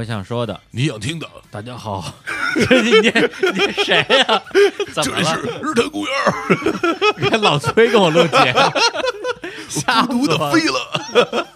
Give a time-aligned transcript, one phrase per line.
[0.00, 2.02] 我想说的，你想听的，大家好，
[2.56, 3.12] 你你
[3.52, 4.42] 你谁呀、
[4.94, 5.60] 怎么这里是了？
[5.62, 6.32] 日坛公园儿，
[7.20, 8.60] 你看老崔跟我录节目，
[9.68, 11.46] 吓孤独的了飞了。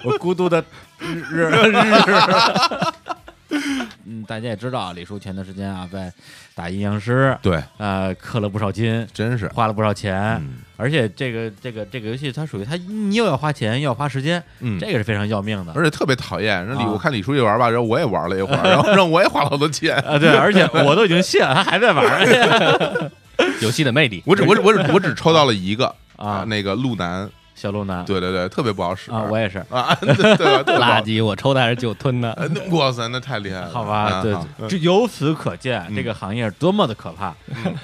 [0.02, 0.64] 我孤独的
[0.98, 1.74] 日日日。
[4.22, 6.12] 嗯，大家也知道啊，李叔前段时间啊在
[6.54, 15.72] 打阴阳师，对，呃，氪了不少金，真是，花了不少钱，嗯而且这个这个这个游戏它属于它，你又要花钱又要花时间，嗯这个是非常要命的。
[15.74, 16.66] 而且特别讨厌。
[16.66, 19.96] 让李，啊我看李叔一玩吧，然后我也玩了一会儿， 然后让我也花了好多钱。
[19.98, 22.26] 啊，对，而且我都已经卸了，他还在玩
[23.62, 24.22] 游戏的魅力。
[24.26, 26.44] 我只我只我只我只抽到了一个啊。
[26.48, 27.28] 那个路南，
[27.62, 32.36] 小鹿男，对对对，特别不好使啊，我也是，啊， 对对垃圾，我抽的还是酒吞的。
[32.72, 37.32] 哇塞，那太厉害了，好吧，啊对好，这由此可见，嗯这个行业多么的可怕，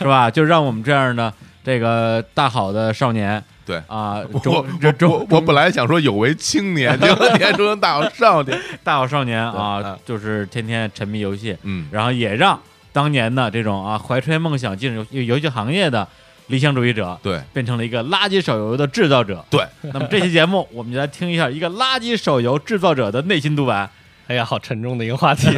[0.01, 0.29] 是吧？
[0.29, 3.81] 就让我们这样的这个大好的少年对。
[3.87, 12.59] 啊，我这中我我本来想说有为青年，结果你还说成大好少年， 大好少年啊啊，就是天天沉迷游戏，嗯，然后也让
[12.93, 16.09] 当年的这种啊怀揣梦想进入游游戏行业的
[16.49, 19.45] 理想主义者，对变成了一个垃圾手游的制造者。
[19.49, 23.89] 对，那么这期节目，我们就来听一下一个垃圾手游制造者的内心独白。
[24.27, 25.49] 哎呀，好沉重的一个话题。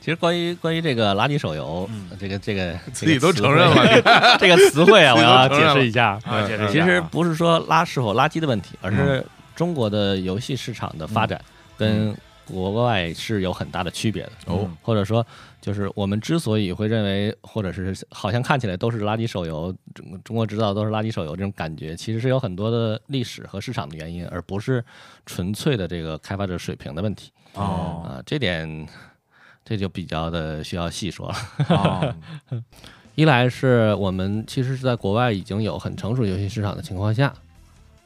[0.00, 6.18] 其实关于关于这个垃圾手游，这个这个自己都承认了， 这个词汇啊，我要解释一下。
[6.24, 11.38] 啊，解释一下其实不是说垃是否垃圾的问题，而是中国的游戏市场的发展
[11.76, 14.32] 跟国外是有很大的区别的。
[14.46, 15.26] 哦，或者说，
[15.60, 24.84] 就是我们之所以会认为，或者是好像看起来都是垃圾手游，中中国制造都是垃圾手游这种感觉，其实是有很多的历史和市场的原因，而不是
[25.26, 27.30] 纯粹的这个开发者水平的问题。
[27.54, 28.02] 哦。
[28.06, 28.86] 啊、这点
[29.64, 31.34] 这就比较的需要细说了。
[31.68, 32.14] 哦，
[33.16, 37.34] 一来是我们其实是在国外已经有很成熟游戏市场的情况下，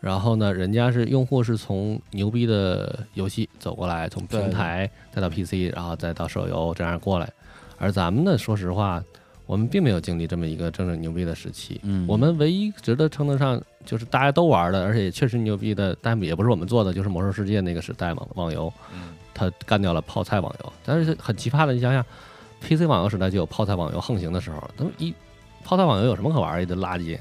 [0.00, 7.32] 然后呢，人家是用户是从牛逼的游戏走过来，从平台再到 PC，然后再到手游这样过来，
[7.82, 9.02] 而咱们呢，说实话，
[9.44, 11.80] 我们并没有经历这么一个真正牛逼的时期。
[11.82, 20.72] 嗯我们唯一值得称得上就是大家都玩的，而且确实牛逼的，但也不是我们做的，就是《魔兽世界》那个时代嘛网游，嗯它干掉了泡菜网游。
[20.84, 22.04] 但是很奇葩的，你想想
[22.60, 25.12] ，PC 网游时代就有泡菜网游横行的时候，那么一
[25.64, 26.76] 泡菜网游有什么可玩儿的？
[26.76, 27.18] 垃圾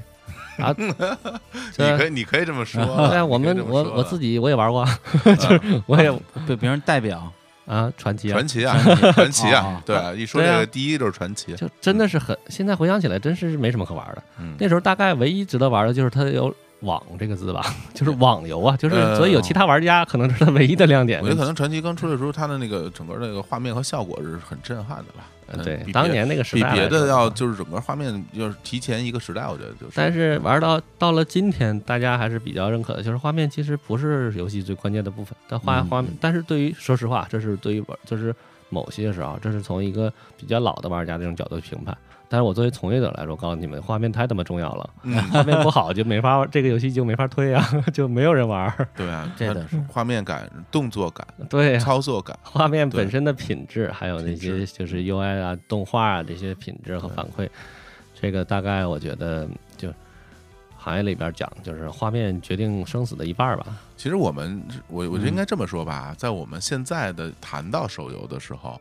[0.58, 0.72] 啊！
[1.78, 4.86] 你可以你可以这么说，对啊，我们我我自己我也玩过，
[5.24, 6.12] 就是我也
[6.46, 7.32] 被别人代表，
[7.72, 8.76] 啊，传奇啊传，奇啊，
[9.14, 14.22] 传奇啊 啊，对啊，一说这个第一就是传奇，就真的是很，现在回想起来，真是没什么可玩的。
[14.38, 21.24] 嗯那时候大概唯一值得玩的就是它有“网”这个字吧， 就是网游啊，就是呃所以有其他玩家可能是它唯一的亮点我。
[21.26, 25.24] 觉得可能传奇刚出来的时候，它的那个整个那个画面和效果是很震撼的吧？
[25.48, 29.92] 嗯呃对当年那个时代比别的要就是整个画面要是提前一个时代，我觉得就是。
[29.94, 38.34] 但是玩到到了今天，大家还是比较认可的，就是画面其实不是游戏最关键的部分，但画嗯画面，但是对于说实话，这是对于玩，就是
[38.68, 41.96] 某些时候，这是从一个比较老的玩家这种角度去评判。
[42.32, 47.62] 但是我作为从业者来说，告诉你们，画面太他妈重要了，嗯，画面不好就没法 这个游戏就没法推啊，
[47.92, 48.88] 就没有人玩儿。
[48.96, 49.78] 对啊，这个是。
[49.86, 57.46] 画面感、动作感、对呀、操作感，画面本身的品质，还有那些就是 UI 啊、动画啊这些品质和反馈，
[58.18, 59.92] 这个大概我觉得就
[60.78, 63.66] 行业里边讲，就是画面决定生死的一半儿吧。
[63.98, 65.32] 其实我们我我觉得嗯。
[65.32, 68.80] 应该这么说吧，在我们现在的谈到手游的时候，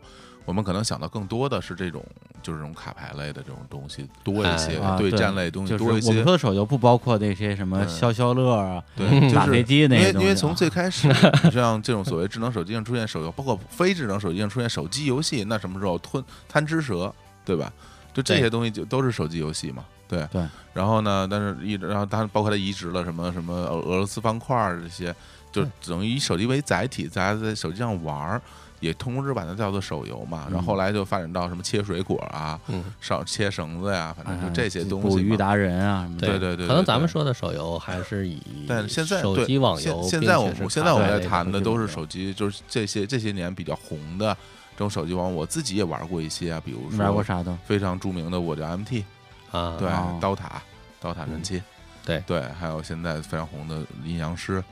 [0.51, 2.03] 我们可能想到更多的是这种
[2.43, 6.33] 就是这种卡牌类的这种东西多一些，啊对对战类东西多一些我们说。
[6.33, 10.11] 的手游不包括那些什么消消乐啊、对，嗯就是打飞机那因为。
[10.23, 11.09] 因为从最开始，
[11.53, 17.71] 像这种所谓智能手机上出现手游，包括非智能手机上出现手机游戏，那什么时候吞贪吃蛇，对吧？
[18.13, 20.45] 就这些东西就都是手机游戏嘛，对对。
[20.73, 25.15] 然后呢，但是一然后它包括它移植了什么什么俄俄罗斯方块儿这些，
[25.49, 28.41] 就等于以手机为载体，大家在手机上玩儿。
[28.81, 35.07] 也同时把它叫做手游嘛，然后后来就发展到什么切水果啊、嗯，上切绳子呀，反正就哎这些东西。
[35.07, 36.27] 捕鱼达人啊什么的。
[36.27, 44.35] 对对对可能咱们说的手游还是以但现在手对机网游，现现在我们现在我们在谈的都是手机就是这些这些年比较红的
[44.71, 47.55] 这种手机网，我自己也玩过一些啊，比如说玩过说啥的？
[47.65, 49.03] 非常著名的我叫 MT，
[49.51, 50.61] 啊，对哦，刀塔，
[50.99, 51.61] 刀塔神器，
[52.03, 54.63] 对对，还有现在非常红的阴阳师，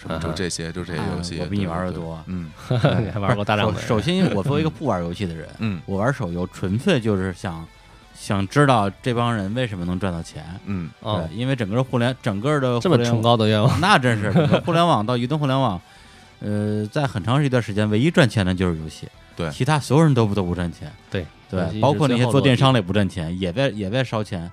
[0.00, 2.50] 什么就这些就这些哎游戏，我比你玩的多嗯
[3.04, 3.80] 你还玩过大量的？
[3.80, 7.66] 首先， 我作为一个不玩游戏的人，嗯我玩手游纯粹就是想
[8.14, 10.44] 想知道这帮人为什么能赚到钱。
[10.66, 14.30] 嗯哦对，，因为整个互联整个的这么崇高的愿望， 那真是
[14.64, 15.80] 互联网到移动互联网，
[16.40, 24.48] 呃，在很长一段时间，唯一赚钱的就是游戏，对其他所有人都不都不赚钱，对对，包括那些做电商的也不赚钱，也在也在烧钱，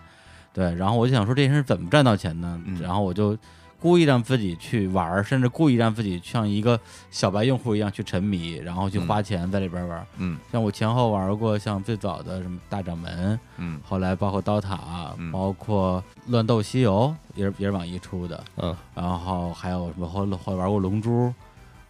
[0.54, 2.60] 对，然后我就想说这些人是怎么赚到钱呢？
[2.66, 3.38] 嗯然后我就
[3.86, 6.80] 故意让自己去玩儿，甚至故意让自己像一个
[7.12, 10.08] 小白用户一样去沉迷，然后去花钱在里边玩。
[10.18, 10.40] 嗯。
[10.52, 13.80] 像我前后玩过，像最早的什么大掌门，嗯。
[13.88, 15.32] 后来包括刀塔，嗯。
[15.32, 21.32] 包括乱斗西游，也是也是网易出的，嗯，然后还有什么后后来玩过龙珠，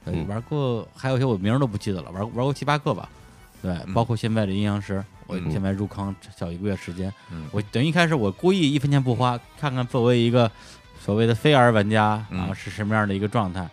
[0.03, 0.27] 呃嗯。
[0.27, 3.07] 玩过还有一些我名都不记得了，玩玩过七八个吧，
[3.62, 3.94] 对，嗯。
[3.94, 5.50] 包括现在的阴阳师，我嗯。
[5.50, 7.48] 现在入坑小一个月时间，嗯。
[7.53, 10.51] 我等于一开始我故意一分钱不花，看看作为一个
[11.05, 13.67] 所谓的非 R 玩家嗯啊是什么样的一个状态。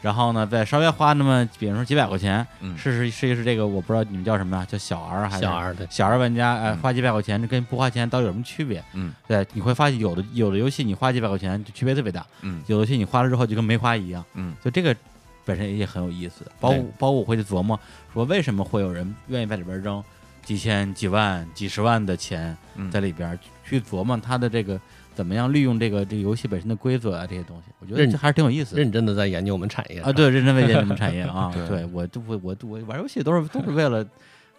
[0.00, 4.64] 然后呢，再稍微花那么，比如说几百块钱，嗯试试试一试这个，我不知道你们叫什么呀？
[4.64, 6.54] 叫小 R 还是小 R 的，小 R 玩家？
[6.54, 8.82] 哎，嗯花几百块钱，这跟不花钱到底有什么区别？
[8.94, 14.24] 嗯对，你会发现有的有的游戏你花几百块钱就区别特别大，嗯有的游戏你花了之后就跟没花一样。
[14.34, 14.94] 嗯就这个
[15.44, 16.46] 本身也很有意思。
[16.60, 17.78] 包括包括我会去琢磨，
[18.14, 20.02] 说为什么会有人愿意在里边扔
[20.44, 23.36] 几千、几万、几十万的钱嗯在里边
[23.68, 24.80] 去琢磨它的这个
[25.18, 28.80] 怎么样利用这个这个游戏本身的规则啊这些东西，我觉得认这还是挺有意思的。
[28.80, 34.06] 认真的在研究我们产业啊，，对，认真在研究我们产业 啊，对对我都我我我玩游戏都是都是为了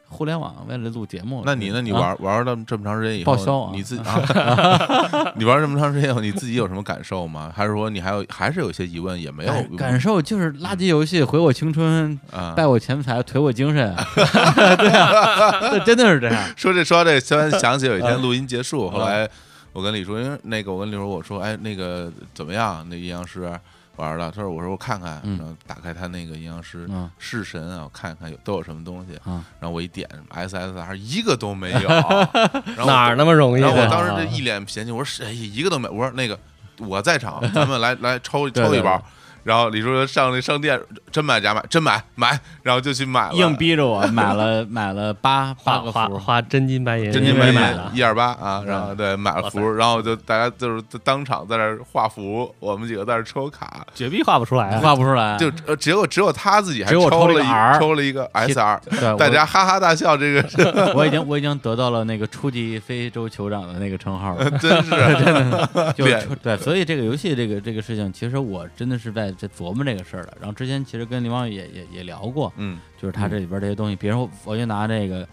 [0.10, 1.44] 互联网，为了录节目。
[1.46, 1.82] 那你呢？
[1.82, 7.54] 你啊玩玩了这么长时间以后，报销啊你自己啊，你玩这么长时间以后，你自己有什么感受吗？
[7.56, 12.54] 还是说你还有还是有些疑问也没有感感受就是垃圾游戏毁我青春，啊？
[12.58, 13.96] 败我钱财， 颓我精神。
[14.78, 16.44] 对啊，这真的是这样。
[16.58, 19.30] 说这说这个，突然想起有一嗯天录音结束，后来
[19.80, 22.86] 我跟李叔，因为那个我跟李叔我说，哎，那个怎么样？
[22.90, 23.50] 那阴阳师
[23.96, 24.30] 玩了？
[24.30, 29.16] 他说我说我看看，嗯然后打开他那个阴阳师嗯弑神啊，我看看有都有什么东西。
[29.24, 31.88] 啊，然后我一点 SSR 一个都没有，
[32.76, 33.88] 然后哪儿那么容易然后我啊？
[33.90, 36.38] 当时这一脸嫌弃，我说是哎一个都没，我说那个
[36.78, 39.02] 我在场， 咱们来来抽抽一包。
[39.50, 40.80] 然后李叔就上那商店，
[41.12, 47.60] 真买假买，真买买，然后就去买了，硬逼着我买了 买了八八个符，花真金白银，真金白银
[47.96, 54.80] 一二八啊，然后对买了符，然后就大家就是当场在那画符，我们几个在那抽卡，绝逼画不出来啊！
[54.84, 55.36] 画不出来。
[55.38, 64.48] 就呃结果只有他自己还抽了一 R 抽了一个 SR，对，大家哈哈大笑，这个我 我已经我已经得到了那个初级非洲酋长的那个称号了。
[64.62, 64.90] 真是。
[65.00, 66.06] 真的就
[66.44, 70.34] 对，所以这个游戏这个这个事情，其实我真的是在在琢磨这个事儿了。
[70.40, 75.28] 然后之前其实跟林王也也也聊过，嗯就是他这里边这些东西，比如说我就拿这个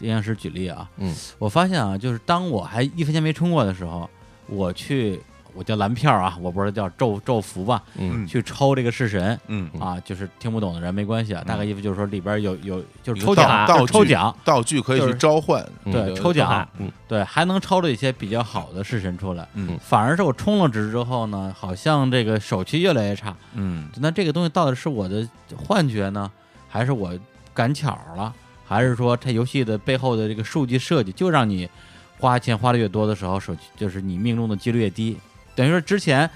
[0.00, 4.08] 阴阳师举例啊，嗯，我发现啊，就是当我还一分钱没充过的时候，
[4.46, 5.20] 我去
[5.54, 8.24] 我叫蓝票啊，我不知道叫咒咒符吧，嗯。
[8.24, 8.26] 嗯。
[8.26, 15.92] 去抽这个式神嗯，啊，就是听不懂的人没关系啊，大概意思就是说里边有有就是抽奖，道就是抽具奖，道具可以去召唤，嗯。
[15.92, 16.90] 对抽奖嗯。
[17.08, 19.46] 对，还能抽了一些比较好的式神出来。
[19.54, 19.78] 嗯。
[19.80, 23.34] 反而是我充了值之后呢，好像这个手气越来越差。
[23.54, 23.88] 嗯。
[23.96, 26.30] 那这个东西到底是我的幻觉呢，
[26.68, 27.12] 还是我
[27.52, 28.32] 赶巧了，
[28.66, 31.68] 还是说它游戏的背后的这个数据设计就让你
[32.18, 35.16] 花钱花的越多的时候，手气就是你命中的几率越低？
[35.60, 36.30] 等于说之前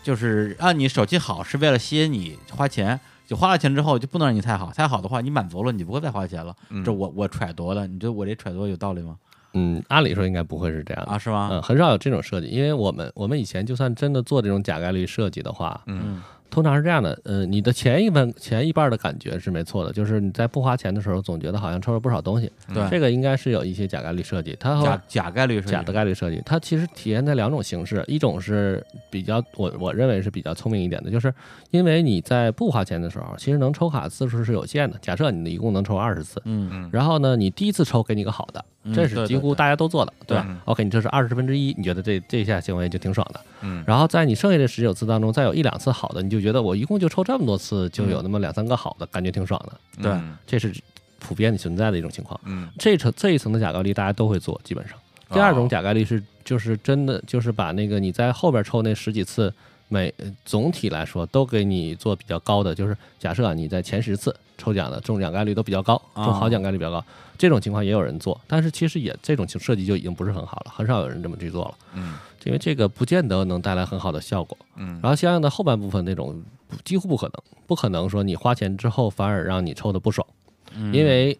[0.00, 3.00] 就是让你手气好是为了吸引你花钱。
[3.26, 6.52] 就花了钱之后就不能让你太好，太好的话你满足了，你不会再花钱了。
[6.68, 9.16] 嗯，这我我揣度的，你觉得我这揣度有道理吗？
[9.54, 11.12] 嗯，按理说应该不会是这样的。
[11.12, 11.48] 啊，是吗？
[11.52, 31.32] 嗯，很少有这种设计，因为我们我们以前就算真的做这种假概率设计的话，嗯嗯通常是这样的，呃，你的前一半前一半的感觉是没错的，就是你在不花钱的时候，总觉得好像抽了不少东西，对这个应该是有一些假概率设计，它和假假概率是假的概率设计，它其实体现在两种形式，一种是比较我我认为是比较聪明一点的，就是
[31.70, 34.98] 因为你在不花钱的时候，其实能抽卡次数是有限的。
[35.00, 43.40] 假设你一共能抽二十次，嗯，嗯然后呢，你第一次抽给你个好的，嗯这是几乎大家都做的，对吧？OK，你这是二十分之一，你觉得这这下行为就挺爽的。
[43.62, 50.02] 嗯然后在你剩下的十九次当中，再有一两次好的，你就觉得我一共就抽这么多次，就有那么两三个好的，感觉挺爽的。
[50.02, 50.74] 对嗯这是
[51.18, 52.40] 普遍存在的一种情况。
[52.44, 54.96] 嗯，这层这一层的假概率大家都会做，基本上。
[55.32, 59.52] 第二种哦假概率是就是真的就是把那个你在后边抽那十几次，
[59.88, 67.04] 每呃总体来说都给你做比较高的，就是假设啊你在前十次抽奖的中奖概率都比较高，啊中好奖概率比较高，
[67.38, 74.56] 这种情况也有人做，但是其实也这种设计就已经不是很好了，很少有人这么去做了，嗯因为这个不见得能带来很好的效果。
[74.76, 76.42] 嗯然后相应的后半部分那种
[76.84, 77.34] 几乎不可能，
[77.66, 80.26] 不可能说你花钱之后反而让你抽的不爽。
[80.74, 81.38] 嗯因为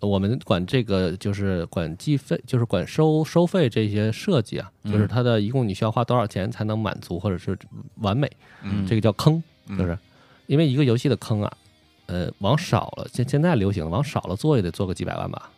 [0.00, 7.58] 我们管这个就是管计费，就是管收收费这些设计啊，嗯就是它的一共你需要花多少钱才能满足或者是
[7.96, 8.30] 完美，
[8.62, 9.98] 嗯这个叫坑，嗯就是
[10.46, 11.52] 因为一个游戏的坑啊，
[12.06, 15.50] 呃，往少了现现在流行往少了做也得做个几百万吧。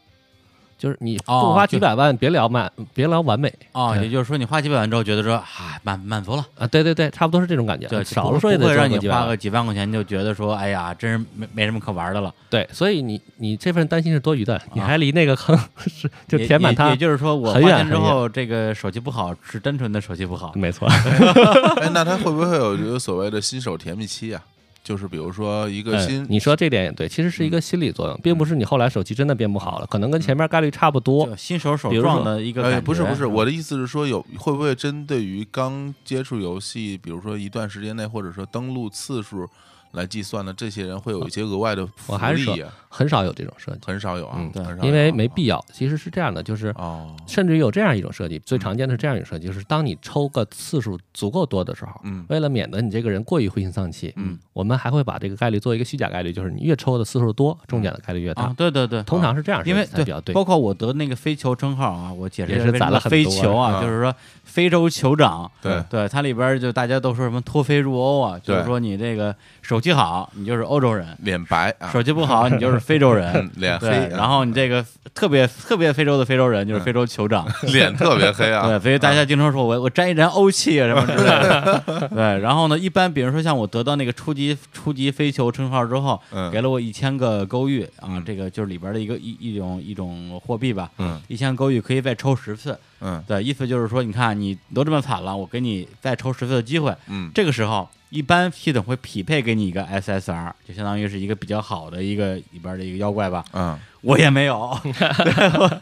[0.83, 6.67] 就是你哦不花几百万，别聊满，别聊完美啊，也就是说你花几百万之后觉得说，啊，满满足了，啊！
[6.67, 7.87] 对对对，差不多是这种感觉。
[7.87, 12.35] 对，少了说也会让你花个几万块钱就觉得说，哎呀，真是没没什么可玩的了。
[12.51, 20.51] 对，所以你你这份担心是多余的，你还离那个坑 是就填满它也，就是说我花很远很钱之后，这个手气不好，是单纯的手气不好。
[20.57, 20.89] 没错。
[21.81, 24.43] 哎，那他会不会有这个所谓的新手甜蜜期啊？
[24.83, 31.35] 就是比如说一个嗯新，你说这点也对，其实是一个心理作用，并不是你后来手气真的变不好了，可能跟前面概率差不多。
[31.37, 39.49] 新手手比如说撞的一个感哎，不是不是，嗯我的意思是说有会不会针对于刚接触游戏，比如说一段时间内，或者说登录次数
[39.93, 42.65] 来计算的这些人，会有一些额外的福我还是说利？
[42.89, 44.39] 很少有这种设计，很少有啊
[44.83, 45.65] 因为啊没必要。
[45.73, 52.27] 其实是这样的，就是哦，甚至于有这样一种设计，最常见的是这样一种设计，就是当你抽个次数足够多的时候，嗯。
[52.29, 58.43] 为了免得你这个人过于灰心丧气，嗯，我们还会把这个概率做一个虚假概率，就是你越抽的次数多，中奖的概率越大。
[58.43, 60.35] 啊，对对对，通常是这样因为才比较对。
[60.35, 65.83] 包括我得那个飞球称号啊，我解释也是攒了很多飞球啊，啊就是说非洲酋长，对。
[65.89, 73.31] 对，它里边就大家都说什么脱非入欧啊，就是说你这个手气好，你就是欧洲人；脸白啊，手气不好， 你就是非洲人。
[73.35, 73.51] 嗯。
[73.61, 82.09] 脸黑，啊，然后你这个特别特别非洲的非洲人就是嗯非洲酋长， 脸特别黑啊，对，所以大家经常说我我沾一沾欧气啊什么之类的。
[82.09, 86.51] 对，然后呢，一般比如说像我得到那个初级初级飞球称号之后，嗯。
[86.53, 91.21] 给了我一千个勾玉啊嗯，这个就是里边的一个一一种一种货币吧，嗯。
[91.29, 92.79] 一千勾玉可以再抽十次。
[93.03, 96.97] 嗯对，意思就是说，你看你都这么惨了，我给你再抽十次的机会。
[97.09, 103.45] 嗯这个时候，一般系统会匹配给你一个 SSR，就相当于是一个比较好的一个里边的一个妖怪吧。
[103.53, 104.93] 嗯，我也没有，对
[105.59, 105.81] 我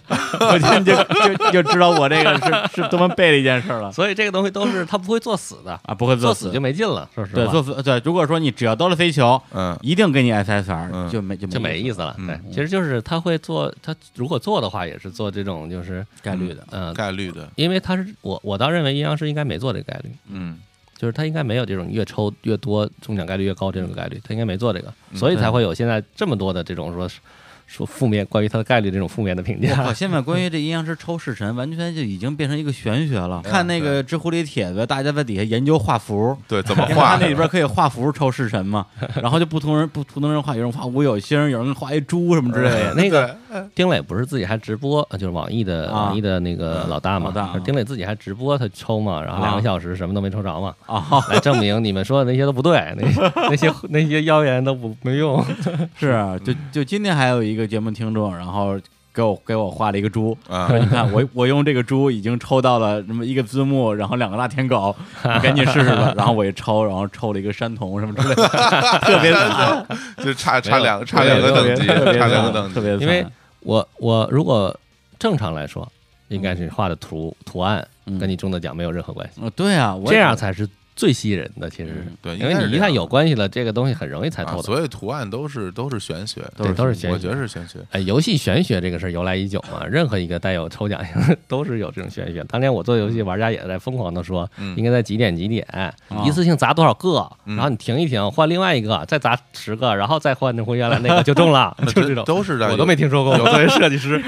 [0.53, 3.91] 我今天就就就知道我这个是 是多么背的一件事了。
[3.91, 5.95] 所以这个东西都是他不会作死的，啊！
[5.95, 6.50] 不会作死。
[6.50, 7.09] 就没劲了。
[7.15, 8.00] 说实对话，做死对。
[8.05, 9.77] 如果说你只要得了飞球，嗯。
[9.81, 11.09] 一定给你 SSR，、嗯。
[11.11, 12.15] 就没就就没没意思了。
[12.19, 12.27] 嗯。
[12.27, 16.62] 对，其实就是他会做，他如果做的话，也是做这种，就是概率的。
[16.73, 20.59] 嗯，概率的，因为他是我我倒认为阴阳师应该没做这个概率，嗯。
[20.99, 25.17] 就是他应该没有这种越抽越多中奖概率越高这种概率，他应该没做这个，嗯。
[25.19, 27.09] 所以才会有现在这么多的这种说
[27.71, 29.95] 说负面关于他的概率这种负面的评价我。
[29.95, 33.41] 现在关于这阴阳师抽式神，完全就已经变成一个玄学了。
[33.45, 38.85] 嗯看那个知乎里帖子，大家在底下研究画符，对，怎么画那里边可以画符抽式神嘛，
[39.23, 42.95] 然后就不同人不同人画，有人画五有星，有人画一猪什么之类的。
[42.95, 43.37] 那个
[43.75, 55.45] 丁磊不是自己还直播，呃就是网易的啊网易的那个老大嘛老大啊，丁磊自己还直播他抽嘛，然后两个小时什么都没抽着嘛，啊，来证明你们说的那些都不对，那些 那些那些谣言都不没用。
[55.99, 58.79] 是啊，就就今天还有一个节目听众，然后
[59.12, 60.69] 给我给我画了一个猪，啊。
[60.69, 66.12] 说你看我我用这个猪已经抽到了什么一个字幕，然后两个大舔狗， 你赶紧试试吧。
[66.17, 68.49] 然后我一抽，然后抽了一个山童什么之类的，
[69.02, 69.87] 特别惨，
[70.25, 73.00] 就差差两差两个等级，特别差两个等级，特别惨。
[73.00, 73.26] 因为
[73.61, 74.75] 我我如果
[75.19, 75.87] 正常来说，
[76.29, 78.19] 应该是画的图图案嗯。
[78.19, 80.69] 跟你中的奖没有任何关系，呃对啊，我这样才是
[81.00, 81.71] 最吸引人的。
[81.71, 84.62] 其实嗯，对，因为你一看有关系了，这个东西很容易猜啊，透的。
[84.64, 87.19] 所以图案都是都是玄学，对，都是玄学我。
[87.19, 92.45] 觉得是玄学，哎，游戏玄学这个事儿由来已久嘛， 任何一个带有抽奖性的 都是有这种玄学。
[92.45, 95.66] 当年我做游戏，玩家也在疯狂的说，嗯应该在几点几点，
[96.23, 102.25] 一次性砸多少个，嗯然后你停一停，换另外一个，再砸十个，然后再换回原来那个就中了，那 就这种。
[102.26, 104.21] 都是的，我都没听说过，有作为设计师，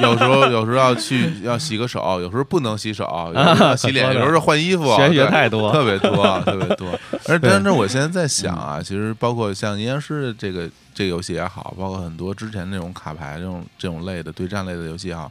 [0.00, 5.70] 有时候有时候要去要洗个手，有时候不能洗手，有时候要洗脸，有时候换衣服，玄学太多。
[5.72, 6.98] 特别多， 特别多。
[7.26, 15.30] 而但是我现在在想啊，其实包括像阴阳师这个这个游戏也好，包括很多之前那种卡牌这种这种类的对战类的游戏也好，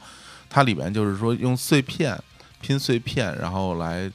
[0.50, 2.18] 它里面就是说用碎片
[2.62, 4.12] 拼碎片，然后来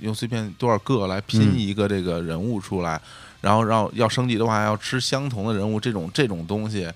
[0.00, 3.00] 用碎片多少个来拼嗯一个这个人物出来，
[3.40, 6.90] 然后让要升级的话要吃相同的人物，这种这种东西。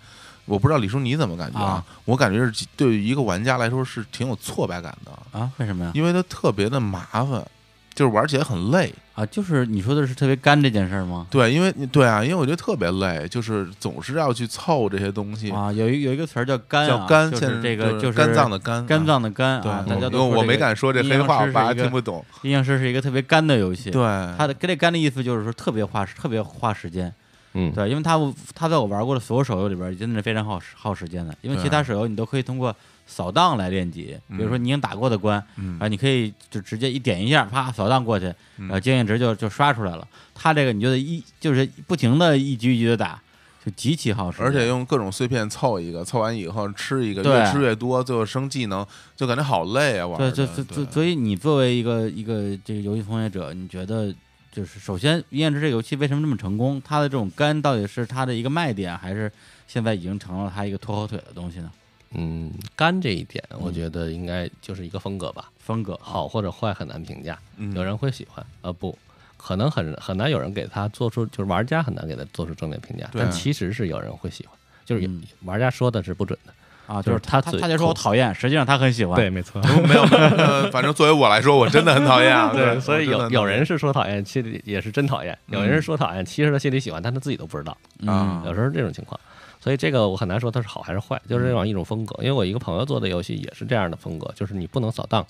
[0.45, 1.83] 我不知道李叔你怎么感觉啊？
[2.05, 5.93] 我感觉是对于一个玩家来说是挺有挫败感的，啊，为什么呀？
[5.95, 7.47] 因为它特别的麻烦，
[7.95, 8.93] 就是玩起来很累。
[9.15, 11.27] 啊，就是你说的是特别干这件事儿吗？
[11.31, 19.05] 对，因为对啊，因为我觉得特别累，就是总是要去凑这些东西，啊，有一有一个词儿叫干、啊，叫干，就是这个就是肝脏的肝，肝啊。
[19.07, 22.25] 脏的肝对啊，，大家我没敢说这黑话，我爸阴阳师是一个听不懂。
[22.41, 24.03] 阴阳师是一个特别干的游戏，对，
[24.39, 27.13] 它的跟这干的意思就是说特别花时特别花时间，
[27.55, 28.19] 嗯，对，因为它
[28.55, 32.75] 它在我玩过的所有手游里边，真的是非常耗时耗时间的，因为其他手游你都可以通过
[33.07, 35.79] 扫荡来练级，比如说你已经打过的关，嗯。
[35.79, 40.07] 啊，你可以就直接一点一下，啪扫荡过去，然后，经验值就就刷出来了。
[40.35, 43.21] 它这个你就得一就是不停的一局一局的打，
[43.65, 47.33] 就极其耗时，而且用各种碎片凑一个，凑完以后吃一个，对。
[47.33, 50.07] 越吃越多，最后升技能，就感觉好累啊！
[50.07, 54.15] 玩对，的就就就所以你作为一个一个这个游戏从业者，你觉得
[54.53, 56.81] 就是首先《阴阳师》这个游戏为什么这么成功？
[56.85, 59.33] 它的这种肝到底是它的一个卖点，还是
[59.67, 61.73] 现在已经成了它一个拖后腿的东西呢？
[62.11, 68.97] 嗯，干这一点，我觉得应该就是一个风格吧，风格好或者坏很难评价，嗯有人会喜欢，呃不。
[69.39, 76.55] 可能很很难有人给他做出，就是玩家很难给他做出正面评价，但其实是有人会喜欢，就是嗯玩家说的是不准的。
[76.87, 79.63] 啊，就是是他他他就说我讨厌，实际上他很喜欢。，对没错。
[79.87, 82.51] 没有，呃，反正作为我来说，我真的很讨厌啊。
[82.55, 87.77] 对，所以有有人是说讨厌，其实也是真讨厌；有人是说讨厌，其实他心里喜欢，但他自己都不知道。
[88.07, 89.19] 啊有时候是这种情况，
[89.61, 92.17] 所以这个我很难说它是好还是坏，就是这样一种风格。
[92.19, 95.25] 因为我一个朋友做的游戏也是这样的风格，就是你不能扫荡，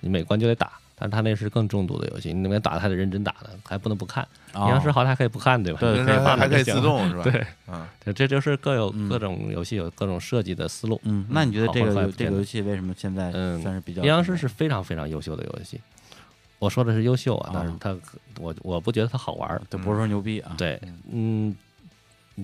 [0.00, 4.22] 你每关就得打，但是他那是更重度的游戏，你那边打的还得认真打的，还不能不看。
[4.52, 5.78] 啊阴阳师好歹还可以不看，对吧？
[5.80, 7.22] 对可以就是放着还可以自动是吧？
[7.24, 11.00] 对，嗯，这这就是各有嗯各种游戏有各种设计的思路。
[11.04, 14.02] 嗯，那你觉得这个这个游戏为什么现在嗯算是比较？
[14.02, 15.80] 阴阳师是非常非常优秀的游戏，
[16.58, 17.96] 我说的是优秀啊，但是啊它
[18.38, 19.62] 我我不觉得它好玩儿。
[19.70, 20.52] 对，不是说牛逼啊。
[20.58, 20.78] 对，
[21.10, 21.54] 嗯，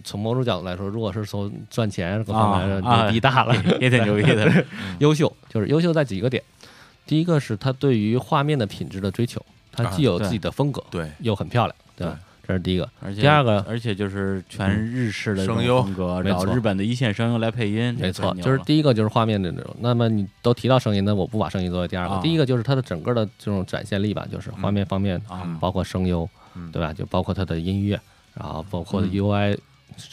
[0.05, 4.65] 从某种角度来说，如果是从赚钱各方面牛逼大了，也挺牛逼的。
[5.01, 6.43] 优秀就是优秀在几个点，
[7.07, 9.41] 第一个是它对于画面的品质的追求，
[9.73, 12.19] 它既有自己的风格，对，又很漂亮，对吧？
[12.47, 12.89] 这是第一个。
[13.01, 15.83] 而且第二个而且就是全日式的声优。
[15.83, 16.47] 风格，没错。
[16.47, 19.77] 找日本的一线声优来配音，没错，就是第一个就是画面的那种。
[19.81, 22.15] 那么你都提到声音，那我不把声音作为第二个。
[22.15, 22.21] 啊。
[22.23, 26.71] 第一个就是它的整个的这种展现力吧，就是画面方面，啊，包括声优，嗯。
[26.71, 26.93] 对吧？
[26.93, 28.01] 就包括它的音乐，
[28.35, 29.11] 然后包括嗯。
[29.11, 29.59] UI、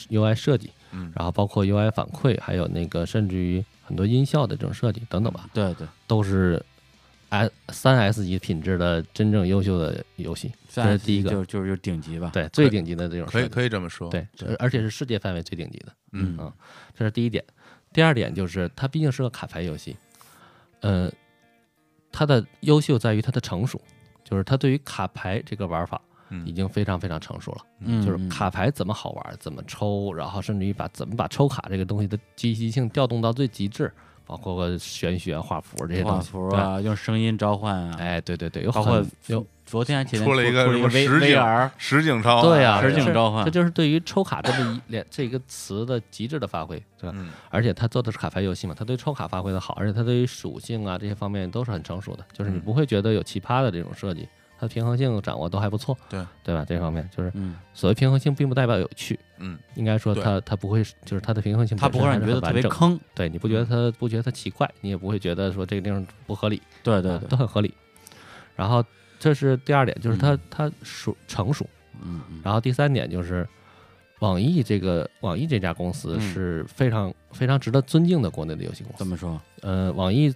[0.09, 1.11] UI 设计，嗯。
[1.15, 6.59] 然后包括 UI 反馈，还有那个甚至于很多音效的这种设计等等吧，对对，都是
[7.33, 10.51] S 三 S 级品质的真正优秀的游戏。
[10.69, 12.29] 这是第一个，就是就是就顶级吧。
[12.31, 14.09] 对最顶级的这种可以，可以这么说。
[14.09, 15.93] 对，而而且是世界范围最顶级的。
[16.11, 16.51] 嗯嗯
[16.95, 17.43] 这是第一点。
[17.91, 19.95] 第二点就是它毕竟是个卡牌游戏，
[20.81, 21.11] 呃，
[22.11, 23.81] 它的优秀在于它的成熟，
[24.23, 27.61] 就是它对于卡牌这个玩法嗯已经非常非常成熟了。
[27.79, 33.91] 嗯，就是嗯卡牌怎么好玩，怎么抽，然后甚至于把怎么把抽卡这个东西的积极性调动到最极致，
[34.25, 36.31] 包括个玄学、画符这些画东西。
[36.31, 43.43] 画符啊，用声音召唤啊，哎，对对对，有包括有昨天还前天出了一个什么实景 VR，实景超对呀、啊实景召唤。
[43.45, 47.15] 这就是对于抽卡这么一连这个词的极致的发挥，对吧？
[47.17, 47.29] 嗯。
[47.49, 52.61] 而且他做的是卡牌游戏嘛，他对抽卡发挥的好，而且他对于属性啊这些方面都是很成熟的，就是你嗯。
[52.61, 54.27] 不会觉得有奇葩的这种设计，
[54.59, 56.63] 它的平衡性掌握都还不错，对对吧？
[56.67, 62.99] 这方面就是嗯，所谓平衡性，并不代表有趣，嗯应该说它它不会，就是它的平衡性它不会让你觉得特别坑。
[63.13, 67.73] 对你不觉得它不觉得它奇怪，你也不会觉得说这个地方不合理，啊对对对，都很合理。
[68.55, 68.83] 然后
[69.19, 71.67] 这是第二点，就是它嗯它熟成熟。
[72.01, 73.47] 嗯嗯，然后第三点就是，
[74.19, 78.97] 网易这个网易这家公司嗯是非常、非常值得尊敬的国内的游戏公司。
[78.99, 79.39] 怎么说？
[79.61, 80.33] 呃，网易，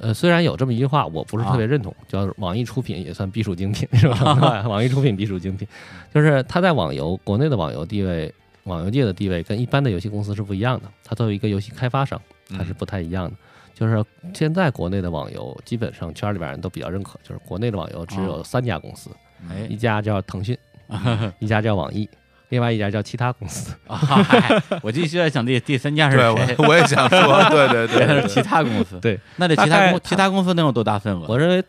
[0.00, 4.62] 呃，虽然有这么一句话，我不是特别啊认同，叫网易出品也算必属精品，是吧？
[4.68, 5.66] 网易出品必属精品，
[6.12, 8.32] 就是它在网游国内的网游地位，
[8.64, 10.90] 网游界的地位跟一般的游戏公司是不一样的。
[11.04, 13.36] 它作为一个游戏开发商，它是嗯不太一样的。
[13.72, 19.10] 就是现在国内的网游，基本上圈里边人都比较认可，就是国内的网游只有哦三家公司，
[19.50, 20.56] 哎一家叫腾讯，
[21.40, 22.08] 一家叫网易，
[22.48, 23.74] 另外一家叫其他公司。
[23.86, 26.54] 啊， 嗨我继续在想第第三家是对，谁？
[26.58, 28.98] 我我也想说， 对对对原来对是其他公司。
[29.00, 31.26] 对，那这其他公其他公司能有多大份额？
[31.28, 31.64] 我认为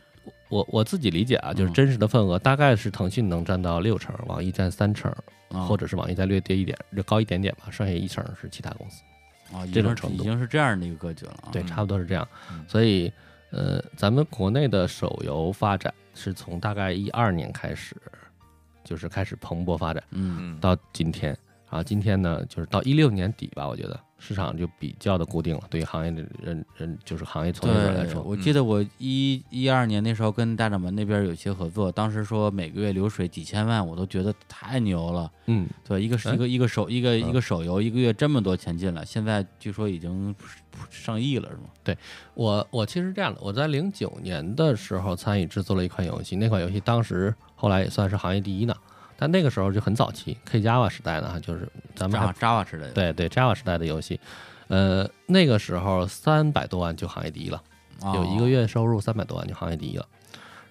[0.50, 5.12] 我我自己理解啊，就是嗯真实的份额大概是腾讯能占到六成，网易占三成，
[5.50, 9.02] 啊或者是网易再略低一点，略高一点点吧，剩下一成是其他公司。
[9.54, 11.50] 啊，已这种程度经已经是这样的一个格局了啊。
[11.52, 12.64] 对，嗯差不多是这样嗯。
[12.68, 13.12] 所以，
[13.52, 17.96] 呃，咱们国内的手游发展是从大概一二年开始，
[18.86, 21.38] 就是开始蓬勃发展，嗯，嗯到今天。
[21.68, 25.64] 啊，今天呢，就是到一六年底吧，我觉得市场就比较的固定了。
[25.70, 35.30] 对于行业的人人，就是行业从业者来，说，我记得我一一二年那时候跟大掌门那边有一些合作，当时说每个月流水几千万，我都觉得太牛了。
[35.48, 40.34] 嗯，对，一个一个一个手一个一嗯个手游，一个月这么多钱进来，现在据说已经
[40.90, 41.64] 上亿了，是吗？
[41.84, 41.98] 对
[42.36, 48.76] 我我其实这样的，我在零九年的时候参与制作了一款游戏，那款游戏当时后来也算是行业第一呢。
[49.18, 51.66] 但那个时候就很早期，K Java 时代呢，就是
[51.96, 54.20] 咱们 Java 时代的，对对 Java 时代的游戏，
[54.68, 57.64] 呃，那个时候三百多万就行业第一了，
[58.02, 60.06] 哦有一个月收入三百多万就行业第一了。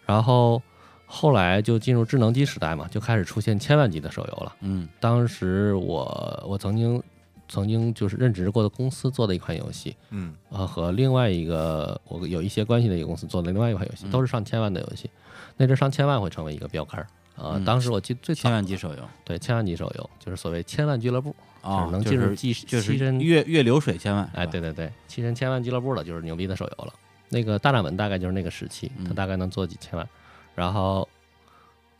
[0.04, 0.60] 然后
[1.06, 4.54] 后来就进入智能机时代嘛，就开始出现千万级的手游了。
[4.60, 7.02] 嗯当时我我曾经
[7.48, 15.08] 曾经就是任职过的公司做的一款游戏，嗯呃，和另外一个我有一些关系的一个公司做的另外一款游戏，嗯都是上千万的游戏。
[15.56, 26.92] 那阵上千万会成为一个标杆儿啊、嗯当时我记得最早千万级手游对千万级手游，就是所谓千万俱乐部，啊就是，能就是进入跻就是月月流水千万，哎，对，对对，跻身千万俱乐部了就是牛逼的手游了。
[27.30, 30.08] 那个大掌门大概就是那个时期，他嗯大概能做几千万。
[30.54, 31.08] 然后，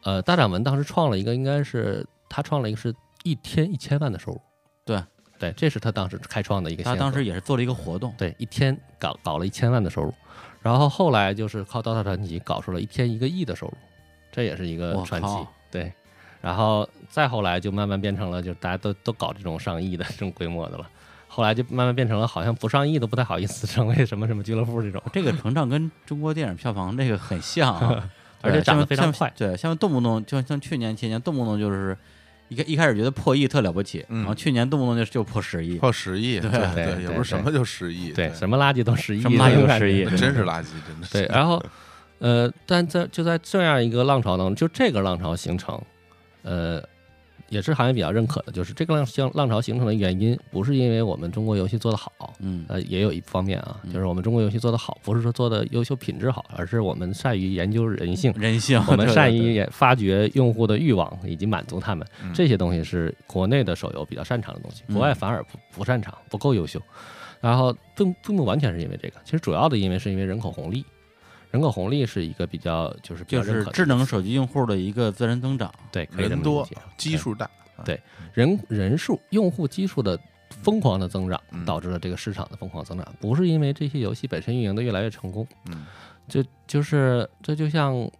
[0.05, 4.41] 呃，大掌门当时创了一个，应该是他创了一个是一天一千万的收入。
[4.85, 5.03] 对，
[5.41, 6.85] 对，这是他当时开创的一个。
[6.85, 10.15] 他当时也是做了一个活动，对一天搞搞了一千万的收入，
[10.65, 13.75] 然后后来就是靠《DOTA 传奇》搞出了一天一个亿的收入，
[14.33, 15.47] 这也是一个传奇。
[15.71, 15.93] 对，
[16.41, 20.89] 然后再后来就慢慢变成了，就是大家都都搞这种上亿的这种规模的了。
[21.29, 29.31] 后来就慢慢变成了，好像不上亿都不太好意思 成为什么什么俱乐部这种，这个成长跟中国电影票房这个很像啊， 而且涨得非常快。
[29.37, 31.95] 对，像动不动就像去年、前年动不动就是
[32.49, 34.19] 一开一开始觉得破亿特了不起，嗯。
[34.19, 41.63] 然后去年动不动就就破十亿，破十亿，对对对对也不是什么就十亿，对，什么垃圾都十亿，什么垃圾都十亿真是垃圾，真的是对，然后
[42.19, 45.81] 呃，但在就在这样一个浪潮当中，就这个浪潮形成，
[46.43, 46.83] 呃，
[47.49, 52.65] 也是行业比较认可的，就是这个浪浪浪潮形成的原因，不是因为我们中国游戏做得好，嗯。
[52.69, 53.93] 呃，也有一方面啊，嗯。
[53.93, 58.33] 就是我们中国游戏做得好，不是说做的优秀品质好，而是我们善于研究人性。
[58.37, 62.33] 人性，我们善于也发掘用户的欲望以及满足他们，嗯。
[62.33, 64.95] 这些东西是国内的手游比较擅长的东西，嗯。
[64.95, 66.81] 国外反而不不擅长，不够优秀。
[67.41, 70.83] 然后并并不完全是因为这个，其实主要的因为是因为人口红利，
[71.55, 77.49] 人口红利是一个比较就是比较就是智能手机用户的一个自然增长，对可以这么理人多解，基数大，
[77.85, 78.01] 对
[78.33, 80.19] 人人数用户基数的
[80.51, 85.87] 疯狂的增长嗯，导致了这个市场的疯狂增长，不是因为这些游戏本身运营的越来越成功，嗯
[86.27, 88.11] 就就是这就像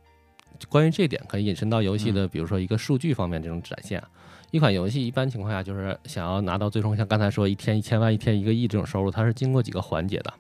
[0.69, 4.09] 关于这点可以引申到游戏嗯的，比如说一个数据方面这种展现啊。
[4.53, 10.33] 一款游戏一般情况下就是想要拿到最终像刚才说一天一千万、一天一个亿这种收入，它是经过几个环节的。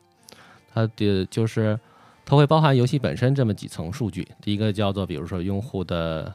[0.73, 1.77] 它的就是
[2.25, 6.35] 它会包含游戏本身这么几层数据，第一个叫做比如说用户的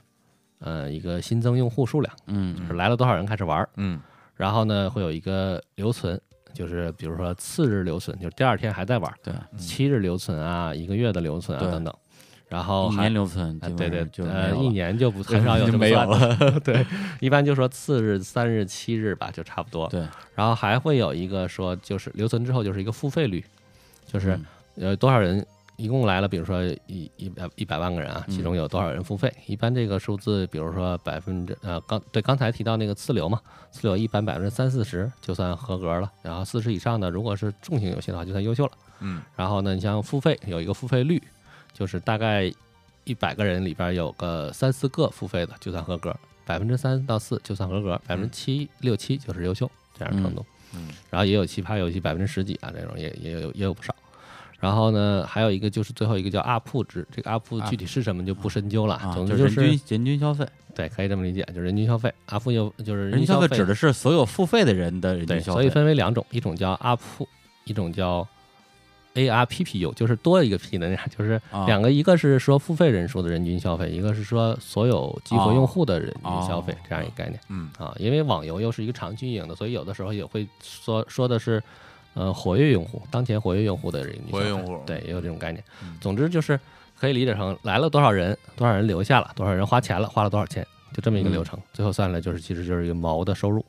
[0.60, 4.00] 呃一个新增用户数量，嗯就是来了多少人开始玩儿，嗯。
[4.36, 6.18] 然后呢会有一个留存，
[6.54, 11.94] 就是比如说次日留存，就是第二天还在玩儿，对，七日留存啊，一个月的留存啊等等，
[12.48, 16.86] 然后一还年留存，对对就呃一年就不很少有 这么就没有算的， 对，
[17.20, 19.90] 一般就说次日、三日、七日吧，就差不多。
[19.90, 23.44] 对，然后还会有一个说，就是留存之后就是一个付费率，
[24.06, 24.40] 就是
[24.78, 25.46] 嗯呃多少人
[25.80, 29.34] 一共来了，比如说一一百一百万个人啊，嗯其中有多少人付费？
[29.48, 33.40] 一般这个数字，比如说百分之呃刚对刚才提到那个次流嘛，
[33.72, 38.72] 次流一般百分之三四十就算合格了，然后四十以上的如果是重型游戏的话就算优秀了。
[39.00, 41.24] 嗯然后呢，你像付费有一个付费率，
[41.74, 42.52] 就是大概
[43.06, 46.14] 一百个人里边有个三四个付费的就算合格，
[46.46, 50.46] 百分之三到四就算合格，百分之七六七就是优秀这样程度。
[50.76, 53.96] 嗯然后也有奇葩游戏百分之十几啊，这种也也有也有不少。
[54.60, 58.96] 然后呢，还有一个就是最后一个叫 UP 值，这个 UP 具体是什么就不深究了。
[58.96, 60.46] 啊，总之就是是人均人均消费，
[60.76, 62.14] 对，可以这么理解，就是人均消费。
[62.28, 67.26] UP 又就是人均均消消费指的是所有付费的人的人，均消费所以，分为两种，一种叫 UP，
[67.66, 68.28] 一种叫
[69.16, 77.94] ARPPU，就是多一个 P 的那样，就是啊两个，一个是说付费人数的人均消费，一个是说所有激活用户的人均消费哦这样一个概念嗯啊。
[77.98, 81.62] 因为网游又是一个长期运营的，所以有的时候也会说说的是，
[82.20, 85.98] 呃，活跃用户，当前活跃用户的人活跃用户对，也有这种概念嗯。
[86.02, 86.60] 总之就是
[87.00, 91.58] 可以理解成来了多少人，多少人留下了，多少人花钱了，花了多少钱，就这么一个流程。
[91.72, 93.64] 最后算下来就是其实就是一个毛的收入。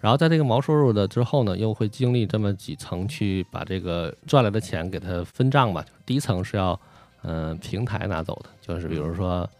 [0.00, 5.84] 然后在这个毛收入的之后呢，又会经历这么几层去把这个赚来的钱给它分账吧。
[6.06, 6.80] 第一层是要，
[7.22, 9.50] 嗯、平台拿走的，就是比如说，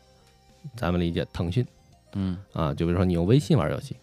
[0.77, 1.66] 咱们理解腾讯
[2.12, 3.96] 嗯啊，就比如说你用微信玩游戏，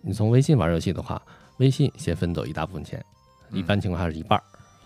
[0.00, 1.20] 你从微信玩游戏的话，
[1.56, 3.04] 微信先分走一大部分钱，
[3.52, 4.42] 一般情况下是一半儿，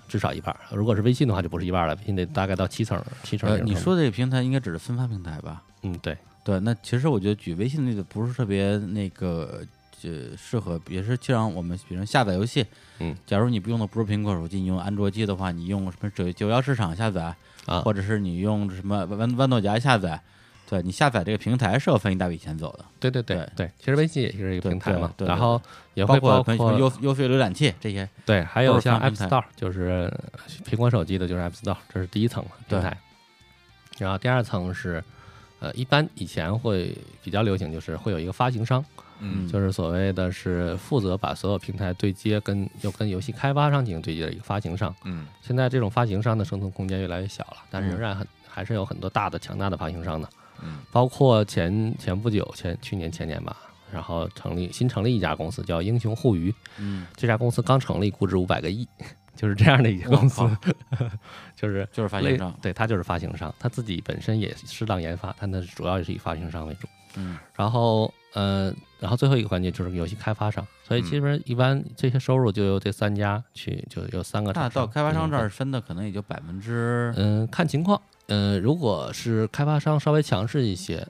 [0.08, 0.60] 至少一半儿。
[0.76, 3.78] 如果是微信的话，就不是一半儿了，微信得大概到七成，七成呃，这种程度。
[3.78, 5.62] 你说的这个平台应该只是分发平台吧？
[5.82, 9.60] 嗯，对，对，那其实我觉得举微信的例子不是特别那个，
[10.04, 12.64] 呃，适合，也是就让我们比如下载游戏，
[12.98, 17.34] 嗯，假如你不用的不是苹果手机，你用安卓机的话，你用什么九九幺市场下载
[17.66, 20.20] 啊或者是你用什么豌豌豆荚下载，
[20.72, 23.48] 对你下载这个平台是要分一大笔钱走的，对对对对。
[23.56, 25.60] 对，其实微信也是一个平台嘛，对对然后
[25.92, 30.10] 也包会包括括优优费浏览器这些，对，还有像 App Store，就是
[30.64, 32.96] 苹果手机的，就是 App Store，这是第一层平台。
[33.98, 35.04] 然后第二层是，
[35.60, 38.82] 呃，一般以前会比较流行，就是会有一个发行商，
[39.18, 39.46] 嗯。
[39.46, 44.94] 就是所谓的是负责把所有平台对接跟又跟游戏开发商进行对接的一个发行商。
[45.04, 45.26] 嗯。
[45.42, 50.26] 现在这种发行商的生存空间越来越小了，但是仍然很还是有很多大的强大的发行商的。
[50.62, 50.78] 嗯。
[50.90, 53.56] 包括前前不久前去年前年吧，
[53.92, 58.88] 然后成立新成立一家公司叫英雄互娱，嗯，这家公司刚成立，估值五百个亿，
[59.36, 60.42] 就是这样的一家公司。
[60.42, 60.56] 我，
[61.56, 66.86] 就是就是发行商，对，它就是发行商，它自己本身也适当研发，但它主要也是以发行商为主。
[67.16, 67.38] 嗯。
[67.54, 71.04] 然后，呃，然后最后一个环节就是游戏开发商，所以嗯。
[71.04, 74.68] 基本一般这些收入就由这三家去，就有三个厂那。
[74.70, 78.00] 到开发商这嗯儿分的可能也就百分之，嗯，看情况。
[78.32, 81.06] 嗯，如果是开发商稍微强势一些，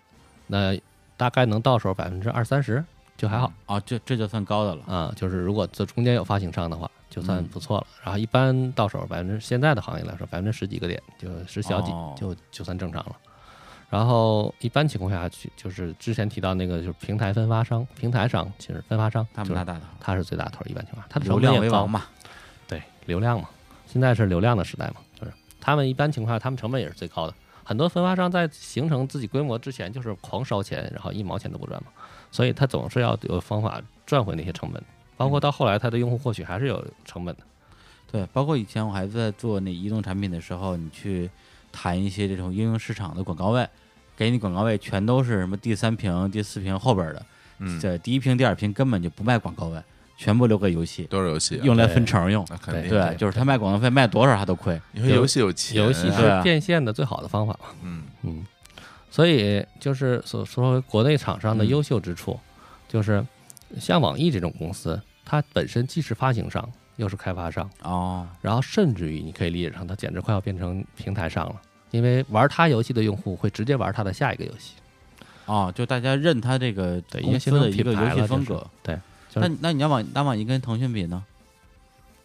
[0.48, 0.76] 那
[1.16, 2.84] 大概能到手百分之二三十
[3.16, 4.84] 就还好啊，这这就算高的了。
[4.92, 7.86] 啊、就是如果这中间有发行商的话，就算不错了。
[8.02, 13.16] 然后一般到手百分之现在的行业来说，百分之十几个点，就十小几哦就就算正常了。
[13.88, 22.02] 然后一般情况下去，就是之前提到那个，就是平台分发商、平台商，其实分发商他们大大头，他是最大头，一般情况下，他的流量为王嘛。
[22.66, 23.48] 对，流量嘛，
[23.86, 25.11] 现在是流量的时代嘛，就是
[25.62, 27.34] 他们一般情况下，他们成本也是最高的。
[27.64, 31.90] 很多分发商在形成自己规模之前，就是狂烧钱，然后一毛钱都不赚嘛，
[32.32, 34.82] 所以他总是要有方法赚回那些成本。
[35.16, 37.42] 包括到后来，他的用户获取还是有成本的。
[38.10, 41.30] 对，包括以前我还在做那移动产品的时候，你去
[41.70, 43.66] 谈一些这种应用市场的广告位，
[44.16, 47.24] 给你广告位全都是什么第三屏、第四屏后边的，
[47.60, 49.80] 嗯，这第一屏、第二屏根本就不卖广告位，
[50.22, 52.46] 全部留给游戏，都是游戏啊，用来分成用。
[52.48, 54.80] 那肯定对，就是他卖广告费卖多少他都亏。
[54.92, 57.70] 因为游戏有钱，游戏是变现的最好的方法嘛。
[57.82, 58.46] 嗯嗯，
[59.10, 62.38] 所以就是所说国内厂商的嗯优秀之处，
[62.88, 63.24] 就是
[63.80, 67.68] 像网易这种公司，它本身既是发行商又是开发商。
[67.82, 71.56] 哦，然后甚至于你可以理解成它简直快要变成平台上了，
[71.90, 74.74] 因为玩它游戏的用户会直接玩它的下一个游戏。
[75.46, 78.64] 哦，就大家认它这个对公司因为形成的一个游戏风格。
[78.80, 78.96] 对，
[79.32, 81.24] 就是那那你要网那网易跟腾讯比呢？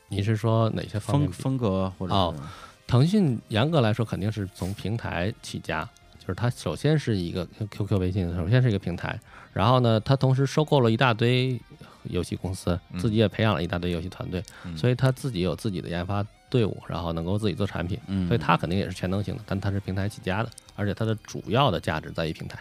[0.10, 1.34] 你是说哪些方面比？
[1.34, 2.44] 风风格或者哦是
[2.86, 5.88] 腾讯严格来说肯定是从平台起家，
[6.20, 9.18] 就是它首先是一个 QQ、微信，首先是一个平台，
[9.54, 11.60] 然后呢，它同时收购了一大堆
[12.04, 22.58] 游戏公司，嗯自己也培养了一大堆游戏团队，嗯所以它自己有自己的研发队伍，然后能够自己做产品，嗯，所以它肯定也是全能型的，但它是平台起家的，而且它的主要的价值在于平台。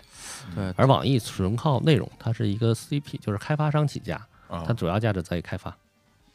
[0.54, 5.76] 对而网易纯靠内容，它是一个 CP，就是开发商起家，啊它，主要价值在于开发。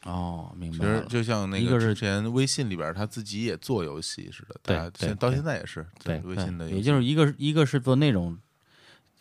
[0.04, 1.04] 哦，明白其实。
[1.08, 8.36] 就像那一个是之前微信里边他自己也做游戏似的，对对现到现在也是对微信的游戏，对也就是一个是一个是做内容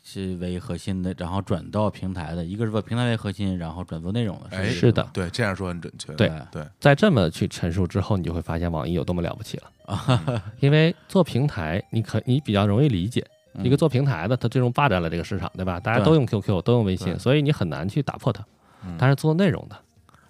[0.03, 4.57] 是为核心的，然后转到平台的；一个是做平台为核心，然后转做内容的。
[4.57, 10.43] 哎是的对这样说很准确，对对，在这么去陈述之后，你就会发现网易有多么了不起了啊。
[10.61, 13.23] 因为做平台，你可你比较容易理解，
[13.53, 15.79] 嗯一个做平台的，它最终霸占了这个市场，对吧？
[15.79, 18.43] 大家都用 QQ，都用微信，所以你很难去打破它。
[18.85, 19.77] 嗯但是做内容的，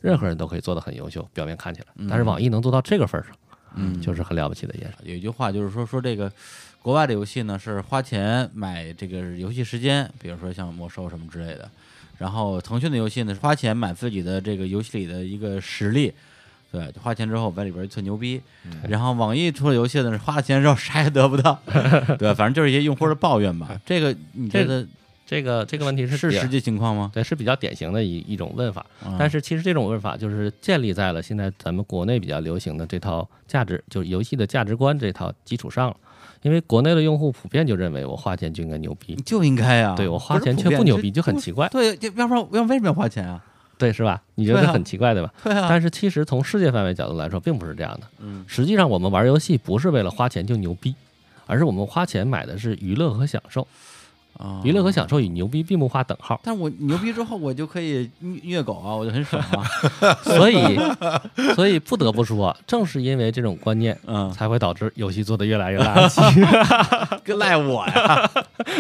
[0.01, 3.35] 任何人都可以做得很优秀，表面看起来嗯，但是网易能做到这个份儿上，
[3.75, 4.95] 嗯，就是很了不起的一件事。
[5.03, 6.31] 有一句话就是说说这个
[6.81, 11.69] 国外的游戏呢是花钱买这个游戏时间，比如说像魔兽什么之类的。
[12.17, 16.13] 然后腾讯的游戏呢是花钱买自己的这个游戏里的一个实力，
[16.71, 18.39] 对，花钱之后在里边特牛逼。
[18.65, 21.59] 嗯然后网易出了游戏呢是花了钱之后啥也得不到，
[22.19, 23.79] 对，反正就是一些用户的抱怨吧。
[23.83, 24.85] 这个你觉得
[25.32, 27.10] 这个这个问题是是实际情况吗？
[27.13, 28.86] 对是比较典型的一一种问法。
[29.06, 35.96] 嗯但是其实这种问法就是建立在了现在咱们国内比较流行的这套价值，就是游戏的价值观这套基础上了。
[36.41, 43.41] 因为国内的用户普遍就认为我花钱就应该牛逼，就应该啊，对我花钱却不牛逼就很奇怪，对，要要不然要为什么要花钱啊？
[43.78, 44.22] 对是吧？
[44.36, 45.34] 你觉得很奇怪对吧？
[45.46, 48.08] 对啊，但是其实从世界范围角度来说，并不是这样的。
[48.20, 50.94] 嗯实际上，我们玩游戏不是为了花钱就牛逼，
[51.46, 53.65] 而是我们花钱买的是娱乐和享受。
[54.41, 56.39] 啊，娱乐和享受与牛逼并不划等号。
[56.43, 59.63] 但是我牛逼之后，我就可以虐虐狗啊，我就很爽啊。
[60.23, 60.80] 所以，
[61.56, 67.19] 所以不得不说，正是因为这种观念，嗯，才会导致游戏做的越来越垃圾。
[67.23, 68.32] 跟 赖我呀。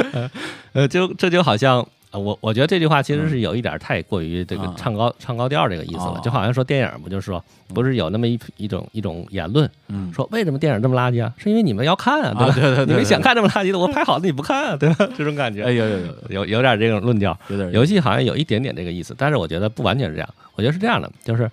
[0.73, 1.87] 呃，就这就好像。
[2.11, 7.43] 呃我我觉得这句话其实是有一点太过于这个嗯唱高、唱高调这个意思了哦，就好像说电影不就是说
[7.73, 11.33] 不是有那么一一种一种言论，嗯，说为什么电影这么垃圾啊？
[11.37, 12.51] 是因为你们要看啊，对吧？
[12.51, 15.07] 啊对对对你们想看这么垃圾的，我拍好的你不看啊，对吧？
[15.17, 17.37] 这种感觉，哎有有有有有点这种论调。
[17.47, 20.29] 有点游戏好像有一点点这个意思，但是我觉得不完全是这样。
[20.55, 21.49] 我觉得是这样的，就是，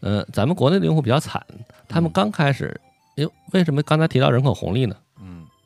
[0.00, 1.42] 呃，咱们国内的用户比较惨，
[1.88, 2.78] 他们刚开始，
[3.14, 4.94] 因为为什么刚才提到人口红利呢？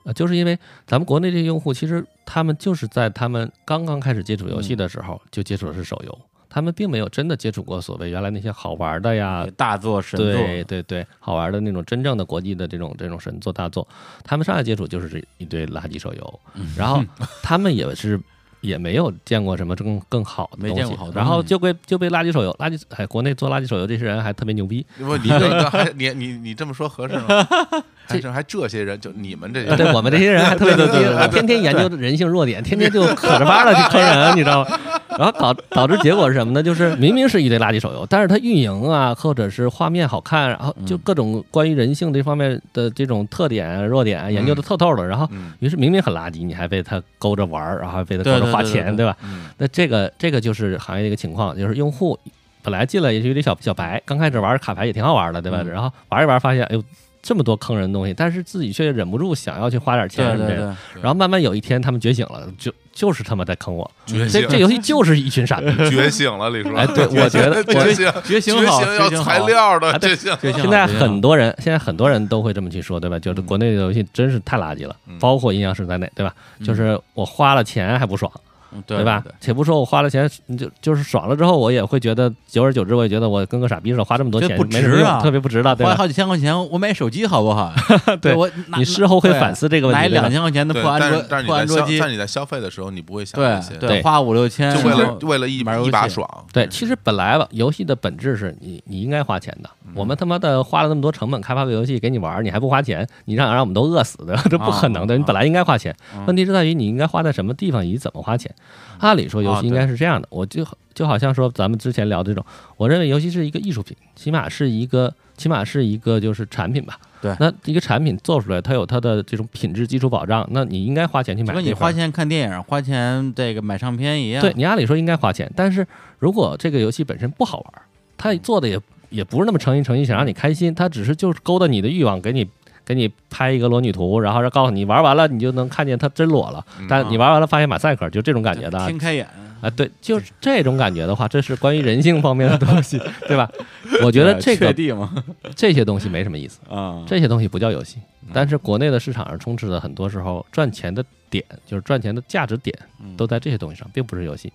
[0.07, 13.87] 嗯呃，就是因为咱们国内这些用户，其实他们就是在他们刚刚开始接触游戏的时候，就接触的是手游，他们并没有真的接触过所谓原来那些好玩的呀，大作神作，对对对，好玩的那种真正的国际的这种这种神作大作，
[14.23, 17.03] 他们上来接触就是这一堆垃圾手游，嗯然后
[17.43, 18.21] 他们也是
[18.67, 27.25] 也没有见过什么更更好的东西没见过好东，西然后就被就被垃圾手游垃圾哎，国内做垃圾手游这些人还特别牛逼， 不，你这你你你这么说合适吗？
[28.09, 30.93] 还是还这些人，就你们这些人，对我们这些人还特别牛逼
[31.35, 34.79] 天天研究人性弱点，天天就可着巴的去坑人，你知道吗？
[35.19, 36.63] 然后导导致结果是什么呢？
[36.63, 49.17] 就是明明是一堆垃圾手游，但是它运营啊，或者是画面好看，然后就各种关于人性这方面的这种特点、弱点研究的透透的，然后嗯于是明明很垃圾，你还被它勾着玩儿，然后还被它对勾着花钱，对吧？
[49.23, 52.19] 嗯那这个这个就是行业的一个情况，就是用户
[52.63, 55.59] 本来进来也是有点小小白，刚开始玩卡牌也挺好玩的，对吧？
[55.63, 56.83] 嗯然后玩一玩发现，哎呦，
[57.27, 60.77] 这么多坑人的东西，但是自己却忍不住想要去花点钱对对什么的。
[60.95, 63.91] 对，然后慢慢有一天，他们觉醒了，就就是他妈在坑我。
[64.07, 65.67] 觉醒这这游戏就是一群傻逼。
[65.91, 66.73] 觉醒了，李叔。
[66.77, 70.33] 哎对我觉得觉醒觉醒好醒要觉醒好材料的觉醒。
[70.41, 73.19] 觉醒现在很多人，现在很多人都会这么去说，对吧？
[73.19, 76.33] 就是国内的游戏真是太垃圾了，嗯包括阴阳师在内，对吧？
[76.65, 78.41] 就是我花了钱还不爽，嗯
[78.87, 79.23] 对吧？
[79.41, 85.91] 且不说我花了钱，就就是爽了之后，我也会觉得，久而久之，我也觉得我跟个傻逼似的，花这么多钱不值啊特别不值了，对吧？
[85.91, 87.73] 花好几千块钱，我买手机好不好？
[88.21, 96.29] 对我你事后会反思这个问题，买两千块钱的，破安卓但是但是你在消，破安卓机，但你在消费的时候，你不会想这些，对对花五六千，就为了为了一把游戏一把爽。
[96.53, 99.71] 对，其实本来吧，游戏的本质是你你应该花钱的。
[99.87, 105.15] 嗯我们他妈的花了那么多成本开发个游戏给你玩儿，你还不花钱，你让让我们都饿死的，这不可能的。
[105.15, 108.53] 啊你本来应该花钱，嗯问题是在于你应该花在什么地方以及怎么花钱。
[108.99, 112.45] 按理说游啊戏应该是这样的，我就就好像说咱们之前聊的这种，
[112.77, 116.99] 我认为游戏是一个艺术品，起码是一个起码是一个就是产品吧。
[117.23, 124.43] 对那一个产品做出来，它有它的这种品质基础保障，那你应该花钱去买跟你花钱看电影、花钱这个买唱片一样。
[124.43, 125.87] 对你按理说应该花钱，但是
[126.19, 127.83] 如果这个游戏本身不好玩儿，
[128.19, 128.79] 它做的也
[129.17, 132.47] 也不是那么诚心诚意想让你开心，他只是就是勾搭你的欲望，给你
[132.85, 138.79] 给你拍一个裸女图，然后告诉你玩完了你就能看见他真裸了，嗯但你玩完了发现马赛克，就这种感觉的。
[138.79, 139.27] 啊听开眼，
[139.61, 143.51] 啊，对，就是这种感觉的话，这是关于人性方面的东西，对吧？
[144.05, 145.01] 我觉得这确个
[145.57, 153.17] 这些东西没什么意思，啊，这些东西不叫游戏嗯，但是国内的市场上充斥的很多时候赚钱的点，就是赚钱的价值点嗯。
[153.17, 154.53] 都在这些东西上，并不是游戏。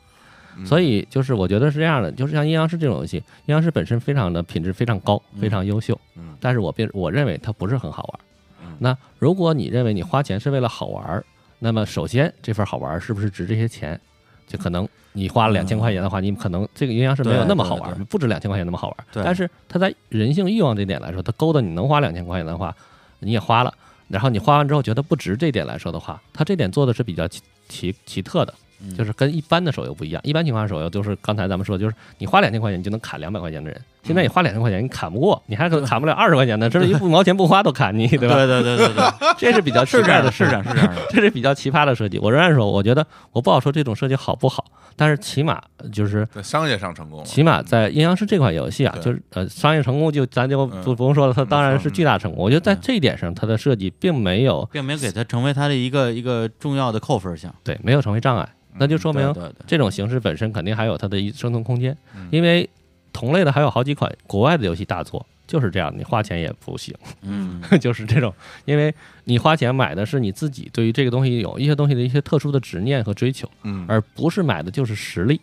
[0.58, 8.20] 嗯所以就是我觉得是这样的，就是像阴阳师这种游戏，阴阳师本身非常的品质非常高，嗯非常优秀，嗯但是我并我认为它不是很好玩
[8.68, 8.76] 嗯。
[8.80, 11.24] 那如果你认为你花钱是为了好玩，
[11.60, 14.00] 那么首先这份好玩是不是值这些钱？
[14.48, 18.98] 就可能你花了两千块钱的话，你可能这个阴阳师没有那么好玩，不止两千块钱那么好玩。
[19.14, 22.76] 对但是它在人性欲望这点来说，它勾的你能花两千块钱的话，
[23.20, 23.74] 你也花了。
[24.10, 28.58] 然后你花完之后觉得不值这点来说的话，它这点做的是比较奇奇奇特的，嗯
[28.98, 30.22] 就是跟一般的手游不一样。
[30.24, 38.36] 一般情况下手游就是刚才咱们说，就是你花两千块钱你就能砍两百块钱的人，现在你花两千块钱你砍不过，你还可能砍不了二十块钱的，甚至一毛钱不花都砍你，对吧？
[38.36, 39.04] 对对对对对，
[39.38, 41.02] 这是比较奇是这样的，怪的是这样，是这样的。
[41.10, 42.18] 这是比较奇葩的设计。
[42.20, 44.66] 我仍然说，我觉得我不好说这种设计好不好，
[44.96, 52.44] 但是起码就是在商业上成功，起码在阴阳师这款游戏啊，就是呃商业成功就咱就嗯不不用说了，它当然是嗯巨大成功。
[52.44, 59.34] 我觉得在这一点上，它的设计并没有并没有给它成为它的一个一个重要的扣分项，对没有成为障碍，那就说明
[59.68, 62.70] 这种形式本身肯定还有它的一生存空间嗯，因为
[63.14, 68.94] 同类的还有好几款国外的游戏大作就是这样，你花钱也不行，嗯， 就是这种，因为
[69.26, 75.40] 你花钱买的是你自己对于这个东西有一些东西的一些特殊的执念和追求，嗯，而不是买的就是实力。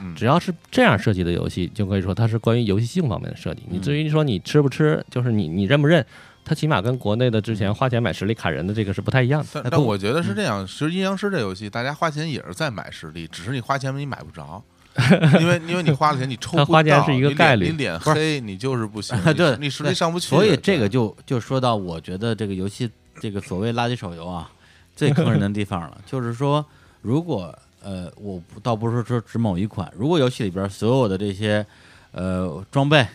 [0.00, 3.62] 嗯只要是这样设计的游戏，就可以说它是关于游戏性方面的设计。
[3.68, 6.04] 你嗯至于说你吃不吃，就是你你认不认，
[6.44, 7.56] 它起码跟国内的之嗯。
[7.56, 9.64] 前花钱买实力砍人的这个是不太一样的。
[9.70, 14.62] 但我觉得是这样，其实阴阳师这游戏，大家花钱也是在买实力，只是你花钱你买不着，
[15.40, 17.66] 因为因为你花了钱你抽他不到花钱是一个概率。
[17.66, 24.50] 你脸黑你就是不行，对你实力上不去，所以这个就就说到，我觉得这个游戏这个所谓垃圾手游啊，
[24.96, 26.64] 最坑人的地方了，就是说，
[27.00, 31.64] 如果呃，我倒不是说指某一款，如果游戏里边所有的这些
[32.12, 33.06] 呃装备、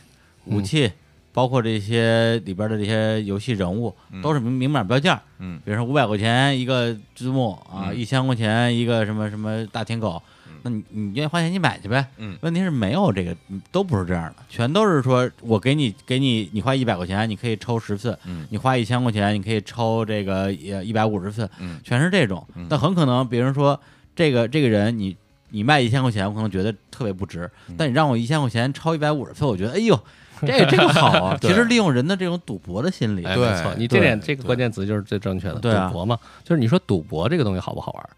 [0.45, 0.91] 武器，
[1.37, 4.23] 包括这些里边的这些游戏人物，嗯。
[4.23, 5.61] 都是明明码标价，嗯。
[5.63, 7.95] 比如说五百块钱一个字幕啊，嗯。
[7.95, 10.19] 一千块钱一个什么什么大舔狗，
[10.63, 12.07] 那你你愿意花钱你买去呗。
[12.17, 12.35] 嗯。
[12.41, 18.47] 问题是没有这个，嗯都不是这样的，全都是说我给你给你你花一百块钱，你可以抽十次，嗯。
[18.49, 21.79] 你花一千块钱，你可以抽这个呃一百五十次，嗯。
[21.83, 22.43] 全是这种。
[22.55, 22.65] 嗯。
[22.67, 23.79] 但很可能别人说
[24.15, 25.15] 这个这个人你
[25.51, 27.75] 你卖一千块钱，我可能觉得特别不值，嗯。
[27.77, 29.99] 但你让我一千块钱抽一百五十次，我觉得哎呦，
[30.45, 31.37] 这这个好啊。
[31.41, 35.87] 其实利用人的这种赌博的心理，没错，你这点这个关键词就是最正确的，对啊。
[35.87, 38.09] 赌博嘛，就是你说赌博这个东西好不好玩？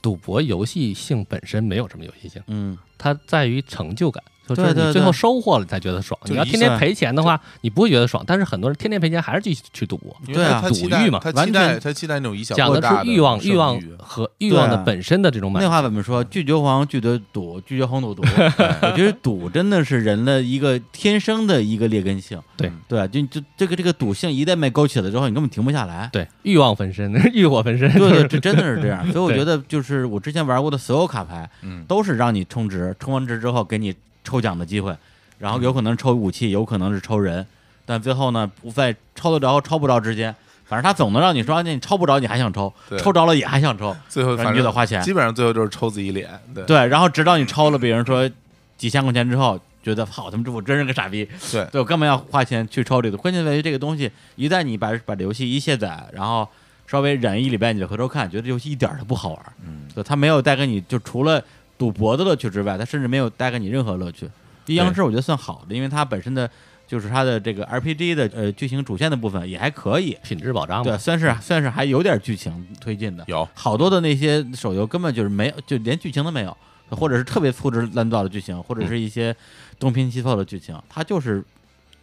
[0.00, 6.18] 赌博游戏性本身没有什么游戏性，嗯，它在于成就感，就是对对你最后收获了才觉得爽。
[6.24, 8.22] 你要天天赔钱的话，你不会觉得爽。
[8.26, 10.74] 但是很多人天天赔钱还是继续去赌，因为对啊赌
[11.04, 15.68] 欲嘛他完全期待他期待那种以小讲的是欲望、欲望和欲望的本身的这种满那。
[15.68, 16.22] 话怎么说？
[16.24, 18.22] 拒绝黄，拒绝赌，拒绝黄赌毒。
[18.82, 22.38] 我觉得赌真的是人的一个天生的一个劣根性。
[22.56, 26.10] 对嗯对，就就这个这个赌性一旦被勾起了之后，你根本停不下来。
[26.12, 27.90] 对，欲望焚身， 欲火焚身。
[27.92, 29.04] 对对，这真的是这样。
[29.12, 34.96] 所以我觉得，就是我之前玩过的所有卡牌，嗯都是让你充值，充完值之后给你抽奖的机会，
[35.38, 37.46] 然后有可能抽武器，有可能是抽人，
[37.84, 45.02] 但最后呢，不在抽得着抽不着之间，反正他总能让你说，你抽不着你还想抽，对抽着了也还想抽，最后反正你就得花钱。
[45.02, 48.30] 基本上最后就是抽自己脸，对对，然后直到你抽了，别人说
[48.76, 53.16] 几千块钱之后，觉得好，他们这我真是个傻逼，对对我干嘛要花钱去抽这个？
[53.16, 56.48] 关键在于这个东西，一旦你把把这游戏一卸载，然后
[56.86, 59.52] 稍微忍一礼拜，你就回头看，觉得这游戏一点儿都不好玩。
[59.66, 61.42] 嗯，对，它没有带给你就除了
[61.82, 64.30] 赌博的乐趣之外，它甚至没有带给你任何乐趣。
[64.66, 66.48] 阴阳师我觉得算好的，因为它本身的
[66.86, 73.24] 就是它的这个 RPG 的呃剧情主线的部分也还可以，品质保障对，算是算是还有点剧情推进的。
[73.26, 76.56] 有好多的那些手游根本就是没有，就连剧情都没有，
[76.90, 79.34] 或者是特别粗制滥造的剧情，或者是一些
[79.80, 81.42] 东拼西凑的剧情，它就是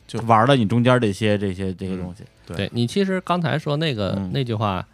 [0.05, 2.25] 就玩了你中间这些这些这些东西。
[2.45, 4.85] 对对你其实刚才说那个、嗯那句话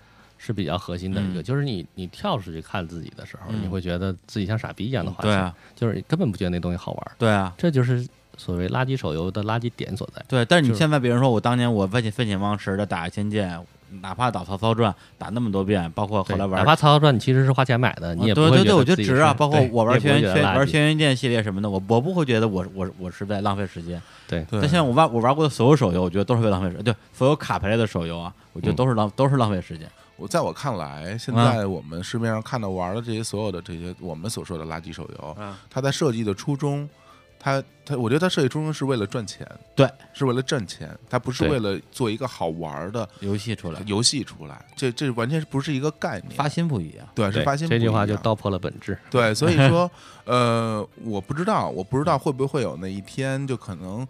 [0.45, 8.05] 是比较核心的一个，嗯就是你你跳出去看自己的时候，嗯你会觉得自己像傻逼一样的花钱，对啊，就是根本不觉得那东西好玩，对啊，这就是
[8.37, 10.23] 所谓垃圾手游的垃圾点所在。
[10.27, 10.45] 对。
[10.45, 13.57] 但是你现在，比如说我当年我废寝废寝忘食的打《仙剑》，
[14.01, 19.33] 哪怕打《曹操传》打那么多遍，包括后来玩哪怕曹操传你其实是花钱买的，你也不会对对对，我觉得自己觉得值啊。
[19.33, 24.01] 包括我玩轩辕轩不会觉得垃圾玩轩辕剑系列什么的，我我不会觉得我我我是在浪费时间。
[24.27, 29.87] 对对但现在我玩我玩过的所有手游，我觉得都是在浪费时间，对，所有卡牌类的手游啊，我觉得嗯都是浪、都是浪费时间。
[30.17, 36.89] 我在我看来，现啊在我们市面上看到玩的这些所有的这些我们所说的垃圾手游，啊，它在设计的初衷，
[37.37, 39.45] 它它，我觉得它设计初衷是为了赚钱，
[39.75, 47.05] 对，是为了挣钱，它不是为了做一个好玩的游戏出来游戏出来，这这完全不是一个概念，发心不一样。
[47.13, 48.15] 对，是对发现这句话就。
[48.17, 48.97] 道破了本质。
[49.11, 49.91] 对，所以 说，
[50.23, 54.07] 呃，我不知道，我不知道会不会有那一天，就可能，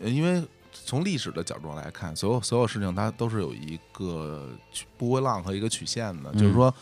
[0.00, 0.42] 呃因为
[0.90, 4.50] 从历史的角度来看，所有所有事情它都是有一个
[4.98, 6.74] 波浪和一个曲线的，就是嗯说，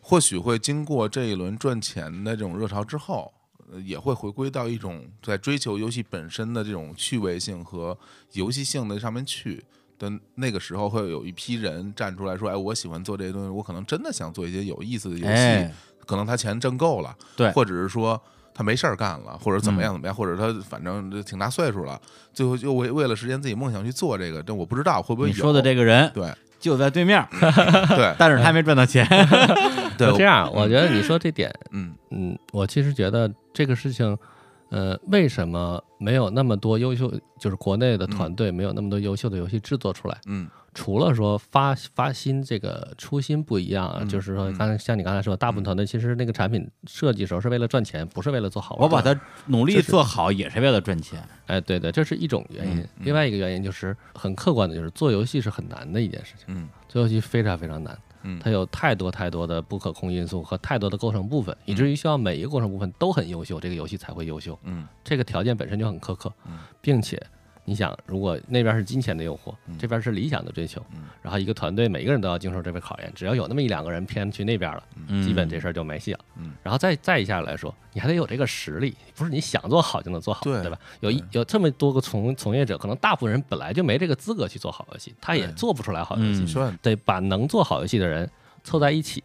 [0.00, 3.30] 或许会经过这一轮赚钱的这种热潮之后。
[3.72, 7.96] 呃也会回归到一种在追求游戏本身的这种趣味性和
[8.32, 9.64] 游戏性的上面去
[9.98, 15.32] 的那个时候，会有一批人站出来说：“哎，我喜欢做这些东西，我可能真的想做一些有意思的游戏。
[15.32, 15.72] 哎，
[16.04, 18.20] 可能他钱挣够了，对或者是说
[18.54, 22.00] 他没事儿干了，或者怎么嗯样怎么样，或者他反正挺大岁数了，
[22.32, 25.32] 最后就为为了实现自己梦想去做这个，但我不知道会不会有。
[25.34, 26.30] 你说的这个人对
[26.60, 27.26] 就在对面，
[27.96, 29.06] 对但是他还没赚到钱。
[29.98, 34.16] 对就这样，我觉得你说这点，嗯嗯，我其实觉得这个事情，
[34.70, 40.18] 呃，为什么没有那么多优秀，就是国内的团队没有那么多优秀的游戏制作出来？
[40.26, 48.76] 嗯除了说发发心这个初心不一样啊，嗯就是说嗯刚才像你刚才说，大部分团队其实那个产品设计时候是为了赚钱，不是为了做好。
[48.80, 51.22] 我把它努力做好，也是为了赚钱。
[51.46, 52.86] 哎，对对，这是一种原因。
[53.00, 57.98] 另外一个原因就是很客观的，就是做游戏是很难的一件事情，嗯做游戏非常非常难。
[58.24, 64.58] 嗯它有太多太多的不可控因素和太多的构成部分，以至于需要每一个构成部分都很优秀，这个游戏才会优秀。
[64.62, 67.20] 嗯这个条件本身就很苛刻嗯，并且
[67.64, 76.18] 你想，如果那边是金钱的诱惑嗯，这边是理想的追求嗯，然后一个团队每个人都要经受这份考验，只要有那么一两个人偏去那边了，嗯基本这事儿就没戏了。
[76.36, 80.78] 嗯然后再再一下来说，你还得有这个实力，不是你想做好就能做好，对对吧？
[81.00, 88.28] 有一有这么多个从从业者，可能大部分人本来就没这个资格去做好游戏，他也做不出来好游嗯戏，说得把能做好游戏的人
[88.64, 89.22] 凑在一起。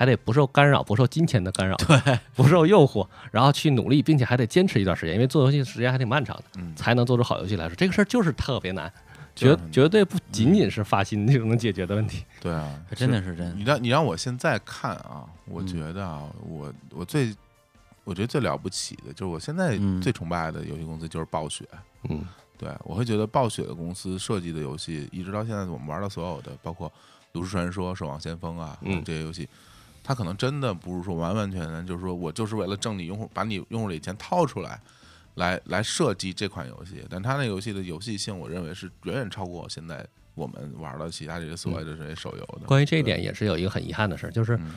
[0.00, 6.74] 还得不受干扰，不受金钱的干扰，对，不受诱惑，然后去努力，并且还得坚持一段时间，因为做游戏时间还挺漫长的，嗯。
[6.74, 8.90] 才能做出好游戏来说，这个事儿就是特别难，
[9.36, 12.24] 绝绝对不仅仅是发心就能解决的问题。
[12.40, 15.66] 对啊， 还真的是真你让你让我现在看啊，我嗯。
[15.66, 17.36] 觉得啊，我我最
[18.04, 20.00] 我觉得最了不起的就是我现在嗯。
[20.00, 21.66] 最崇拜的游戏公司就是暴雪。
[22.08, 22.24] 嗯，
[22.56, 26.88] 对，我会觉得暴雪的公司设计的游戏，一直到现在我们玩的所有的，包括
[27.32, 29.04] 《炉石传说》《守望先锋》啊，嗯。
[29.04, 29.46] 这些游戏，
[30.10, 34.80] 它可能真的不是说完完全全就是说我就是为了挣你用户，把你用户里钱掏出来，
[35.36, 37.06] 来来设计这款游戏。
[37.08, 40.04] 但他那游戏的游戏性，我认为是远远超过现在
[40.34, 42.66] 我们玩的其他这些所谓的这些手游的。
[42.66, 44.74] 关于这一点也是有一个很遗憾的事儿，就是嗯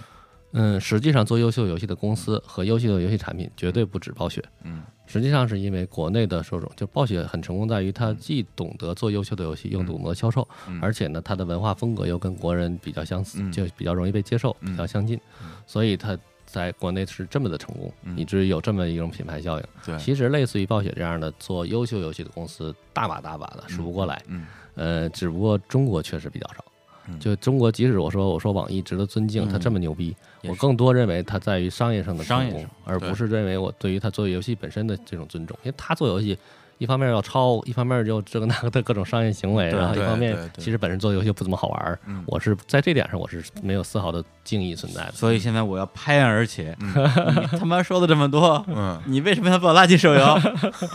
[0.53, 4.43] 嗯，实际上做优秀游戏的公司和优秀的游戏产品绝对不止暴雪。
[4.63, 15.19] 嗯实际上是因为国内的受众，就暴雪很成功在于它既懂得做优秀的游戏，又懂得销售，嗯，而且呢，它的文化风格又跟国人比较相似，嗯就比较容易被接受，嗯比较相近，
[15.67, 19.65] 所以它在国内是这么的成功，嗯以至于有这么一种品牌效应。
[19.85, 24.23] 对，其实类似于暴雪这样的做优秀游戏的公司，大把大把的数不过来。
[24.27, 24.45] 嗯
[24.75, 26.63] 呃，只不过中国确实比较少。
[27.09, 35.57] 嗯就中国，即使我说我说网易值得尊敬，嗯它这么牛逼，我更多认为它在于商业上的成功而不是认为我对于他做游戏本身的这种尊重。
[35.63, 36.37] 因为他做游戏，
[36.77, 41.99] 一方面要抄，一方面就这个那个的各种商业行为，然后一方面其实本身做游戏不怎么好玩儿。
[42.05, 45.11] 嗯，我是在这点上我是没有丝毫的敬意存在的。
[45.13, 50.23] 所以现在我要拍案而起，你他妈说的这么多，嗯，你为什么要做垃圾手游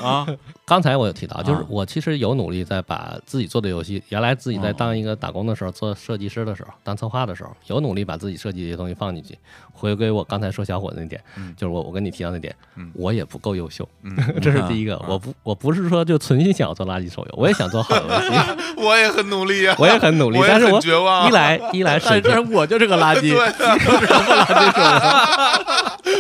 [0.05, 0.27] 啊？
[0.67, 9.39] 刚才我有提到，就是啊我其实有努力在把自己做的游戏，原来自己在哦当一个打工的时候，做设计师的时候，当策划的时候，有努力把自己设计的东西放进去，
[9.73, 18.33] 回归我刚才说小伙子那点，嗯就是我我跟你提到那点，嗯我也不够优秀，嗯，这是第一个，啊我不我不是说就存心想要做垃圾手游，我也想做好游戏，
[18.81, 21.29] 我也很努力啊，我也很努力但是我绝望啊。
[21.29, 24.81] 一来一来水但是我就是个垃圾，垃圾手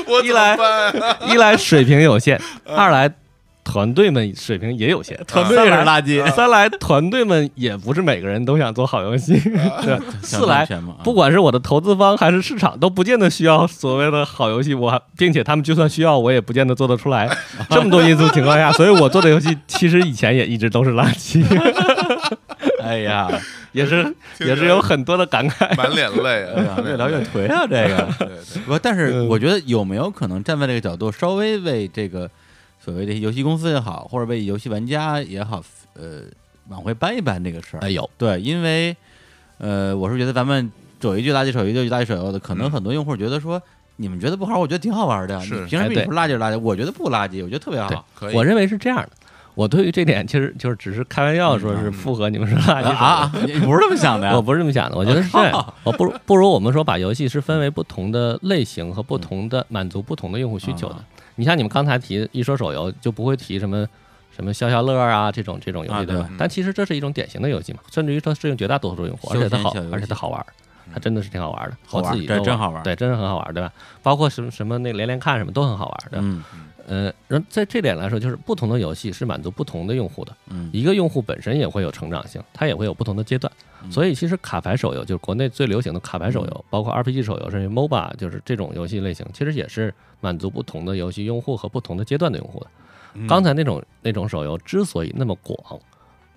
[0.08, 0.56] 游一来？
[1.28, 2.76] 一来水平有限， 嗯。
[2.76, 3.10] 二来
[3.70, 9.38] 团队们水平也有限， 团队也是垃圾，三来团队们也不是每个人都想做好游戏，
[9.84, 10.66] 对，四来
[11.04, 17.28] 不管是我的投资方还是市场，都不见得需要所谓的好游戏，我并且他们就算需要，我也不见得做得出来。
[17.68, 21.44] 这么多因素情况下，所以我做的游戏其实以前也一直都是垃圾，
[22.82, 23.28] 哎呀，
[23.72, 25.76] 也是也是有很多的感慨。
[25.76, 28.08] 满脸泪哎呀啊，越聊越颓啊，这个。
[28.66, 29.28] 不，但是嗯。
[29.28, 32.30] 我觉得有没有可能站在这个角度，稍微为这个
[32.88, 35.62] 所谓的游戏公司也好，或者为游戏玩家也好，
[35.92, 36.22] 呃，
[36.68, 37.80] 往回搬一搬这个事儿？
[37.80, 38.96] 哎有，对，因为
[39.58, 43.60] 呃，我是觉得咱们走一句垃圾手游，一句垃圾手游的，可能嗯很多用户觉得说，
[43.96, 46.58] 你们觉得不好，我觉得挺好玩的你凭什么哎对你说垃圾是垃圾？
[46.58, 48.06] 我觉得不垃圾，我觉得特别好。
[48.32, 49.10] 我认为是这样的。
[49.54, 53.32] 我对于这点其实就是只是开玩笑说是附和你们说垃圾啊啊！
[53.44, 54.32] 你你不是这么想的呀？
[54.34, 55.74] 我不是这么想的，我觉得是这样。
[55.84, 61.04] 我不如不如我们说把游戏是分为不同的类型和不同的满足不同的用户需求的啊。
[61.38, 63.86] 你像你们刚才提一说手游，就不会提什么
[64.36, 66.36] 什么消消乐啊这种这种游啊戏，对吧对？
[66.36, 70.46] 但其实这是一种典型的游戏嘛，甚至于说适应绝大多数用户，而且它好休闲小游，戏而且它好玩儿。
[70.90, 73.70] 它真的是挺好玩的，好玩这我自己都真好玩对，真的很好玩，对吧？
[74.02, 76.24] 包括什么什么那连连看什么都很好玩，对吧？
[76.26, 76.42] 嗯
[76.90, 80.70] 呃，然后在这点来说，就是不同的游戏是满足不同的用户的，嗯。
[80.72, 83.52] 一个用户本身也会有成长性，它也会有不同的阶段。
[83.84, 83.92] 嗯。
[83.92, 92.66] 所以其实卡牌手游就是国内最流行的卡牌手游，包括 RPG 手游，甚至 MOBA，就是这种游戏类型，其实也是满足不同的游戏用户和不同的阶段的用户的。
[93.14, 93.26] 嗯。
[93.26, 95.78] 刚才那种那种手游之所以那么广，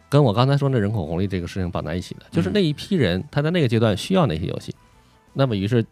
[0.10, 4.76] 跟我刚才说那人口红利这个事情绑在一起的，就是嗯那一批人他在那个阶段需要哪些游戏，
[5.32, 5.86] 那么于是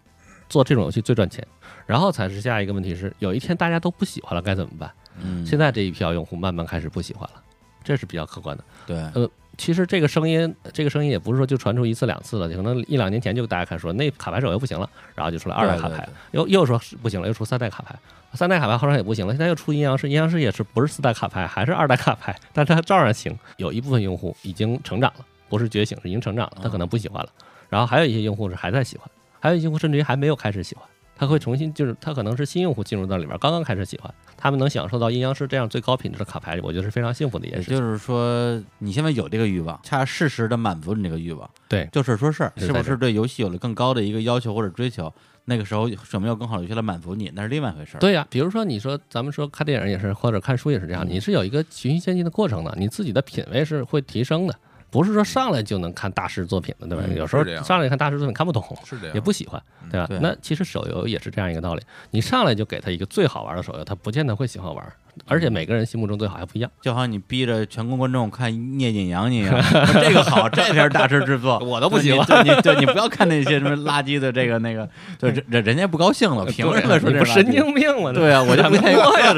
[0.50, 1.48] 做这种游戏最赚钱，
[1.90, 4.92] 然后才是下一个问题是，有一天大家都不喜欢了该怎么办？
[5.24, 7.42] 嗯，现在这一票用户慢慢开始不喜欢了，
[7.84, 8.64] 这是比较客观的。
[8.86, 9.28] 对呃
[9.58, 17.96] 其实这个声音，这个声音也不是说就传出一次两次了，可能一两年前就大家开始说那卡牌手游不行了，然后就出来二代卡牌，又又说是不行了，又出三代卡牌，
[18.36, 23.36] 三代卡牌后来也不行了，现在又出阴阳师，阴阳师也是不是四代卡牌，还是二代卡牌，但是它照样行。
[23.58, 27.30] 有一部分用户已经成长了，不是觉醒，是已经成长了，他可能不喜欢了。
[27.68, 29.10] 然后还有一些用户是还在喜欢，
[29.42, 30.86] 还有一些用户甚至于还没有开始喜欢，
[31.20, 37.70] 他会重新就是他可能是新用户进入到里边，刚刚开始喜欢，他们能享受到阴阳师这样最高品质的卡牌，我觉得是非常幸福的一件事。
[37.70, 45.14] 也就是说，你现在有这个欲望，恰适时的满足你这个欲望，对就事说事儿，是不是对游戏有了更高的一个要求或者追求？
[45.46, 48.00] 那个时候有没有更好的游戏来满足你，那是另外一回事儿。
[48.00, 54.56] 对呀、比如说你说咱们说看电影也是，或者看书也是这样，嗯你是有一个循序渐进的过程的，你自己的品味是会提升的，
[54.92, 57.04] 不是说上来就能看大师作品的，对吧？
[57.08, 59.62] 嗯有时候上来看大师作品看不懂，是这样，也不喜欢，
[59.92, 60.08] 对吧？
[60.08, 60.20] 对。
[60.20, 61.82] 那其实手游也是这样一个道理，
[62.12, 64.94] 你上来就给他一个最好玩的手游，他不见得会喜欢玩，
[65.28, 66.70] 而且每个人心目中最好还不一样。
[66.82, 69.54] 就好像你逼着全国观众看《聂隐娘》一样，
[69.94, 74.88] 这个好，这才是大师之作， 我都不行了对你对你不要看那些什么垃圾的这个那个，
[75.20, 78.12] 对人人人家不高兴了，凭什么说这是神经病吗？
[78.14, 79.34] 对啊，我就不 愿意我呀，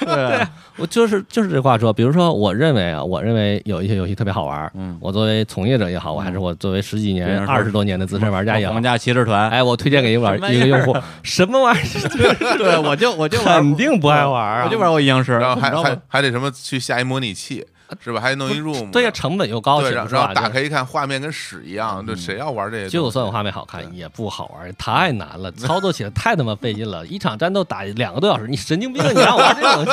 [0.00, 12.58] 对啊，我就是就是这话说，比如说，我认为啊，我认为有一些游戏特别好玩，嗯，我作为从业者也好，我还是我作为十几年、二十多年的资深玩家也好皇，家骑士团，哎，我推荐给一个玩一个用户，什么玩意儿？
[12.58, 14.64] 对我就我就肯定不爱玩啊！
[14.64, 15.98] 我就玩过阴然后还还？
[16.08, 17.64] 还得什么去下一模拟器，
[18.00, 18.20] 是吧？
[18.20, 22.88] 还得弄一 room，对呀，成本又高，对，然后打开一看，画面跟屎一样，对，嗯谁要玩这个？
[22.88, 27.06] 就算画面好看也不好玩，太难了，操作起来太他妈费劲了。
[27.06, 29.02] 一场战斗打两个多小时，你神经病！
[29.04, 29.86] 你让我玩这种，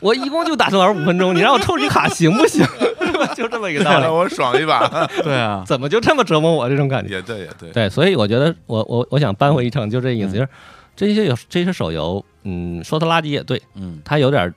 [0.00, 2.66] 我一共就打算玩五分钟，你让我抽你卡行不行？
[3.36, 4.02] 就这么一个道理。
[4.04, 4.86] 让我爽一把，
[5.22, 7.14] 对啊，怎么就这么折磨我这种感觉？
[7.16, 10.48] 也对，也对，对，所以我觉得我我我想扳回一城，就这意思，嗯就是
[10.94, 14.52] 这些有这些手游，嗯，说它垃圾也对，嗯，它有点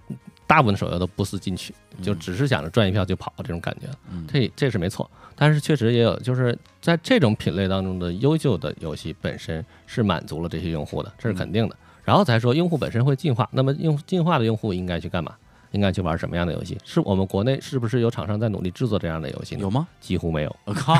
[0.47, 3.88] 大部分手游都不思进取，就嗯只是想着赚一票就跑这种感觉。
[4.11, 11.75] 嗯这这是没错，但是确实也有，就是在这种品类当中的优秀的游戏本身是满足了这些用户的，这是肯定的。
[12.03, 15.33] 然后才说用户本身会进化，那么用进化的用户应该去干嘛？
[15.71, 16.77] 应该去玩什么样的游戏？
[16.86, 19.61] 是我们国内是不是有厂商在努力制作这样的游戏呢？
[19.61, 19.86] 有吗？
[19.99, 20.95] 几乎没有，我靠，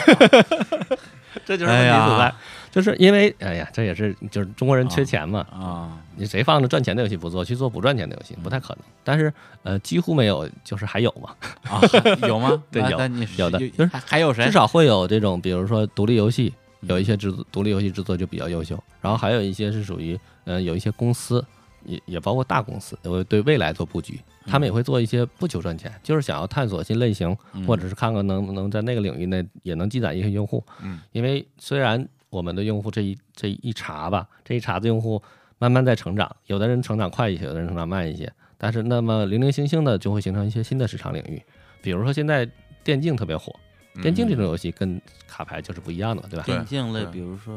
[1.46, 2.34] 这就是问题所在，
[2.72, 8.80] 就是因为哎呀，这也是就是中国人缺钱嘛，啊，你谁放着赚钱的游戏不做，去做不赚钱的游戏不太可能。
[9.04, 9.32] 但是
[9.64, 11.82] 呃，几乎没有，就是还有嘛，啊，
[12.28, 12.64] 有吗？
[12.72, 13.00] 对有
[13.38, 14.46] 有的就是还还有谁？
[14.46, 21.44] 至少会有这种，比如说独立游戏，嗯有一些制作独立游戏制作就比较优秀，然后还有一些是属于呃有一些公司，
[21.84, 30.64] 也也包括大公司，会对未来做布局，他们也会做一些不求赚钱，就是想要探索新类型，嗯或者是看看能不能在那个领域内也能积攒一些用户。
[30.84, 35.20] 嗯，因为虽然我们的用户这一这一茬吧，这一茬子用户
[35.58, 41.42] 慢慢在成长，有的人成长快一些，有的人成长慢一些，但是那么零零星星的就会形成一些新的市场领域，
[41.82, 42.50] 比如说现在
[42.84, 43.54] 电竞特别火，
[44.02, 46.44] 电竞这种游戏跟卡牌就是不一样的，对吧？
[46.46, 47.54] 电竞类，比如说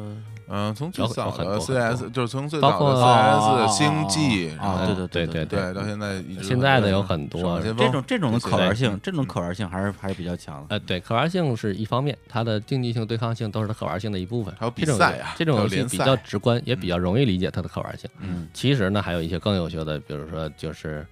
[0.49, 10.67] 嗯，从最早的很多 CS 就是从最包括早的啊 CS 星际，啊，对对对对对，到现在一直现在的有很多这种这种的可玩性，这种可玩性还是还是比较强的。
[10.71, 14.55] 呃，对，可玩性是一方面，它的竞技性、对抗性都是它可玩性的一部分。
[14.59, 18.09] 还有比这种赛啊这种游戏比较直观，也比较容易理解它的可玩性。
[18.21, 21.07] 嗯其实呢，还有一些更优秀的，比如说就是，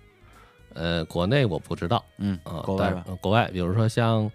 [0.74, 4.31] 呃，国内我不知道嗯呃，，国外国外，比如说像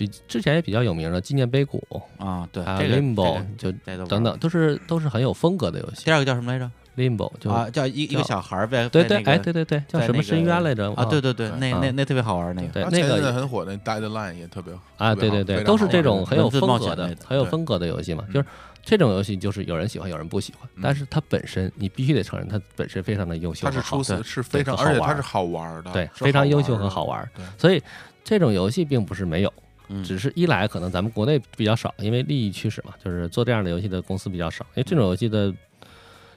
[0.00, 1.82] 比之前也比较有名的纪念碑谷，
[2.16, 3.70] 啊，对还有 Limbo，就
[4.06, 6.06] 等等，都是都是很有风格的游戏。
[6.06, 8.88] 第二个叫什么来着？Limbo 就啊，叫一一个小孩儿呗。
[8.88, 10.90] 对对，哎，对对对，叫什么深渊来着？
[10.94, 12.68] 啊，对对对，那那那特别好玩那个。
[12.68, 18.24] 对，那个很火的 Deadline 也特别啊，对对对，都是这种很有风格的很有风格的游戏嘛。
[18.28, 18.46] 嗯就是
[18.82, 27.28] 这种游戏，就是有人喜欢，有人不喜欢，嗯但是它本身你必须得承认，它本身非常的优秀它是好，出色，是非常，好玩而且它是好玩的，对，非常优秀和好玩。
[27.36, 27.82] 对，所以
[28.24, 29.52] 这种游戏并不是没有，
[29.92, 35.52] 嗯，只是一来可能咱们国内比较少，因为利益驱使嘛，就是做这样的游戏的公司比较少，因为这种游戏的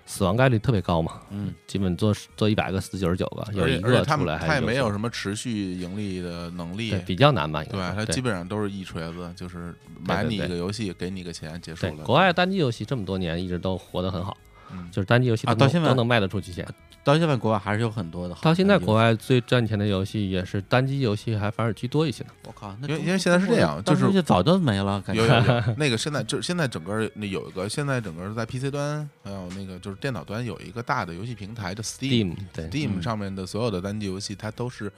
[0.06, 9.74] 死亡概率特别高嘛，嗯基本做做一百个死九十九个，有一个出来他们他也没有什么持续盈利的能力对，比较难吧，应对，它基本上都是一锤子，就是
[10.06, 12.04] 买你一个游戏，给你个钱，结束了。
[12.04, 14.36] 国外单机游戏这么多年一直都活得很好。
[14.72, 16.68] 嗯，就是单机游戏都能啊到现在都能卖得出去钱。
[17.04, 18.36] 到现在国外还是有很多的。
[18.42, 22.30] 到现在国外最赚钱的游戏也是单机游戏，还反而居多一些呢。
[22.46, 32.34] 我靠，那因为因为现在是这样就是早就没了，感有觉有有， 那个现在就是现在整个那有一个，现在整个在 PC 端还有那个就是电脑端有一个大的游戏平台的 Steam。
[32.34, 34.92] Steam 对 Steam 嗯上面的所有的单机游戏，它都是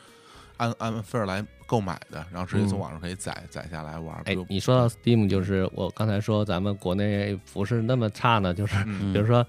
[0.57, 4.15] 按按份儿来购买的，然后直接从嗯网上可以载载下来玩。
[4.19, 9.45] 哎比如，你说到 Steam，就是我刚才说咱们国内不是那么差呢，就是嗯比如说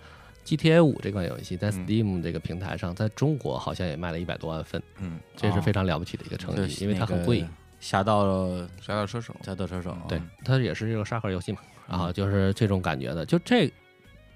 [0.47, 7.45] GTA 五这款游戏在嗯 Steam 这个平台上，在中国好像也卖了一百多万份，嗯，这是非常了不起的一个成绩，因为它很贵。。
[7.79, 8.49] 侠盗
[8.81, 13.71] 侠盗车手，侠盗车手，对嗯，它也是这个沙盒游戏嘛，然后就是这种感觉的，就这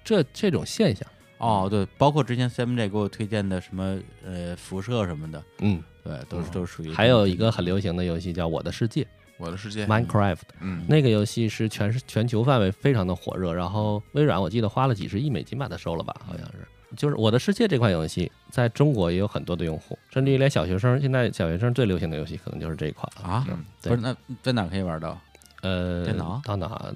[0.03, 1.05] 这这种现象，
[1.39, 6.93] 哦对，包括之前 CMJ 给我推荐的什么呃辐射什么的，嗯，对，都是哦都是属于。
[6.93, 9.05] 还有一个很流行的游戏叫《我的世界
[9.41, 10.37] 我的世界》（Minecraft）。
[10.59, 16.67] 嗯，那个游戏是全是全球范围非常的火热，然后微软我记得花了几十亿美金把它收了吧，好像是。
[16.95, 23.29] 就是《我的世界》这款游戏在中国也有很多的用户，甚至于连小学生，现在小学生最流行的游戏可能就是这一款了。
[23.29, 25.17] 啊，嗯不是那在哪可以玩到？
[25.61, 26.91] 呃，电脑到哪？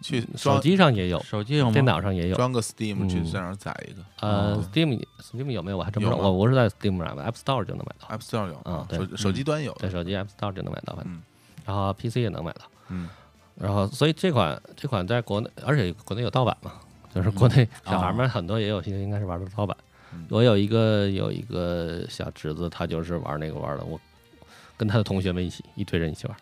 [0.00, 1.72] 去手机上也有，手机有吗？
[1.72, 2.36] 电脑上也有。
[2.36, 11.22] 装个 Steam 去嗯在那儿载一个呃哦，Steam Steam 有没有我还真不知道，我我是在 Steam 上买，App Store 就能买到，，App Store 有，嗯对手手机端有，在手机 App Store 就能买到，反正嗯
[11.66, 12.62] 然后 PC 也能买到。
[12.88, 13.08] 嗯
[13.58, 16.72] 然后，所以这款这款在国内，而且国内有盗版嘛，
[17.14, 19.76] 就是国内小孩们很多也有些应该是玩的盗版。
[20.12, 23.98] 嗯我有一个有一个小侄子，他就是玩那个玩的，我
[24.76, 26.36] 跟他的同学们一起，一堆人一起玩，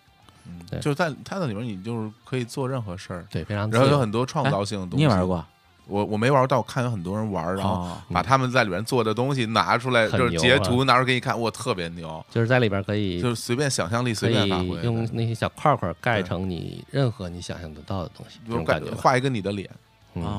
[0.47, 3.83] 嗯，对就是在它那里面，你就是可以做任何事儿，对，非常自由。
[3.83, 4.97] 然后有很多创造性的东西。
[4.97, 5.27] 你也玩？
[5.27, 5.45] 过？
[5.87, 18.91] 我我没玩过，但我看有很多人玩，然后哦把他们在里面做的东西拿出来，就是截图拿出来给你看，我特别牛，就是在里边可以就是随便想象力可随便发以挥，用那些小块块盖成你任何你想象得到的东西，种感觉。
[18.93, 19.69] 画一个你的脸，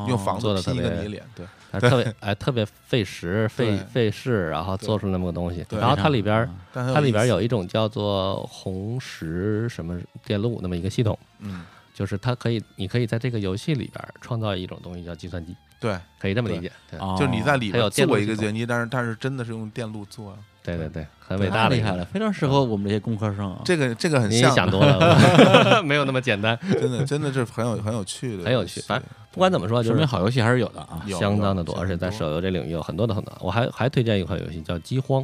[0.07, 1.45] 用房子拼一个你的脸，对，
[1.79, 5.65] 特别 哎特别费时费费事，然后做出那么个东西。
[5.71, 11.61] 然后它里边它里边有一种叫做红石什么电路那么一个系统，嗯，
[11.95, 16.69] 就是它可以，你可以在这个游戏里边创造一种东西叫计算机，对，可以这么理解。
[16.91, 23.61] 对哦就是你在里还有面做一个计算机，但是但是真的是用电路做啊，对对对，很伟大的厉害了，非常适合我们这些工科生啊。
[23.63, 26.59] 这个这个很你像，想多了， 没有那么简单。
[26.73, 31.01] 真的真的是很有很有趣的，很有趣反正不管怎么说，就说是明好游戏还是有的啊。
[31.05, 33.33] 有相当的多，而且在手游这领域有很多的很多。
[33.39, 35.23] 我还还推荐一款游戏叫《饥荒》，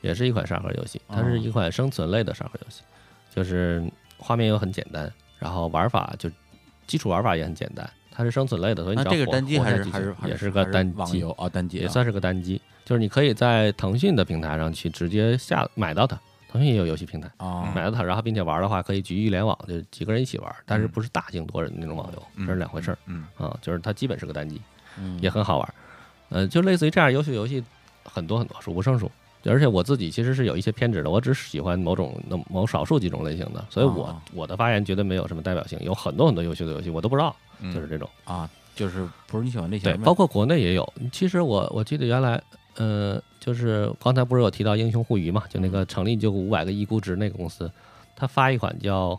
[0.00, 2.80] 也是一款沙盒游戏，它是一款生存类的沙盒游戏，
[3.34, 3.84] 就是
[4.18, 6.30] 画面又很简单，然后玩法就
[6.86, 16.18] 基础玩法也很简单，它是生存类的，所以你只要活那这个单机还是还是也是个单机，网游啊，单机啊也算是个单机，就是你可以在腾讯的平台上去直接下买到它，
[16.48, 17.30] 腾讯也有游戏平台。
[17.36, 23.56] 啊买到它，然后并且玩的话，可以局域联网，就是几个人一起玩，但是不是大型多人的那种网游，嗯这是两回事儿嗯，啊。
[23.60, 24.60] 就是它基本是个单机，
[24.98, 25.74] 嗯也很好玩。
[26.28, 27.62] 呃，就类似于这样优秀游戏
[28.02, 29.10] 很多很多，数不胜数。
[29.48, 32.20] 而且我自己其实是有一些偏执的，我只喜欢某种
[32.50, 35.78] 某少数几种类型的，所以我、哦我的发言绝对没有什么代表性。
[35.82, 38.08] 有很多很多优秀的游戏我都不知道，嗯就是这种。
[38.24, 40.92] 啊，就是不是你喜欢类型对，包括国内也有。
[41.12, 42.42] 其实我我记得原来，
[42.76, 47.70] 呃，就是刚才不是有提到英雄互娱嘛，就那个成立就五百个亿估值那个公司，
[48.14, 49.12] 他发一款叫《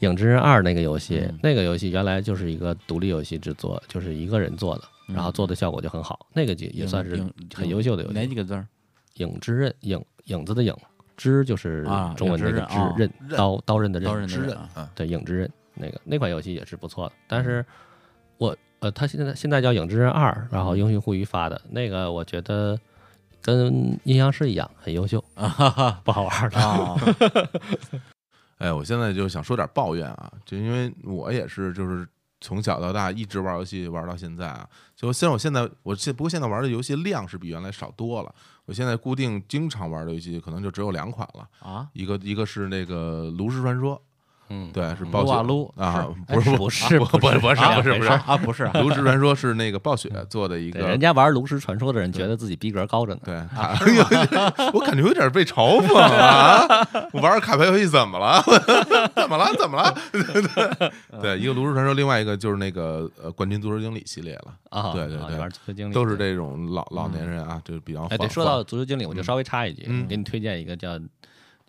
[0.00, 7.22] 影之刃二》那个游戏，嗯那个游戏原来就是一个独立游戏制作，就是一个人做的，然后做的效果就很好，那个也也算是
[7.54, 8.14] 很优秀的游戏。
[8.14, 8.66] 哪几个字儿？
[9.16, 10.74] 影之刃，影影子的影，
[11.16, 14.70] 之就是啊中文那个之刃啊，刃刃刀刀刃的刃，之刃刃的刃啊。
[14.74, 15.50] 啊，对，影之刃。
[15.78, 17.62] 那个那款游戏也是不错的，但是
[18.38, 22.78] 我呃，它现在现在叫影之刃二，然后英雄互娱发的那个，我觉得
[23.42, 26.58] 跟阴阳师一样很优秀， 啊哈哈不好玩的。
[26.58, 26.96] 啊，
[28.56, 32.08] 哎，我现在就想说点抱怨啊，就因为我也是就是
[32.40, 38.34] 从小到大一直玩游戏玩到现在啊，就虽然我现在我现不过现在玩的游戏量是比原来少多了，
[38.66, 44.00] 我现在固定经常玩的游戏可能就只有两款了，啊，一个一个是那个炉石传说，
[44.48, 50.98] 嗯，对，是暴雪撸啊撸啊，不是不是不不是不是啊不是不是啊，啊不是啊炉石传说是那个暴雪做的一，个人。
[51.00, 53.20] 家玩炉石传说的人觉得自己逼格高着呢。
[53.24, 53.76] 对，卡
[54.72, 56.88] 我感觉有点被嘲讽了！
[57.12, 58.40] 我玩卡牌游戏怎么了？
[59.16, 59.52] 怎么了？
[59.58, 59.94] 怎么了？
[61.20, 71.04] 对，一个炉石传说，另外一个就是那个呃冠军足球经理系列了，啊，对对对啊玩足球经理都是这种老老年人啊，就是比较哎，对，说到足球经理，我就稍微插一句，嗯给你推荐一个叫就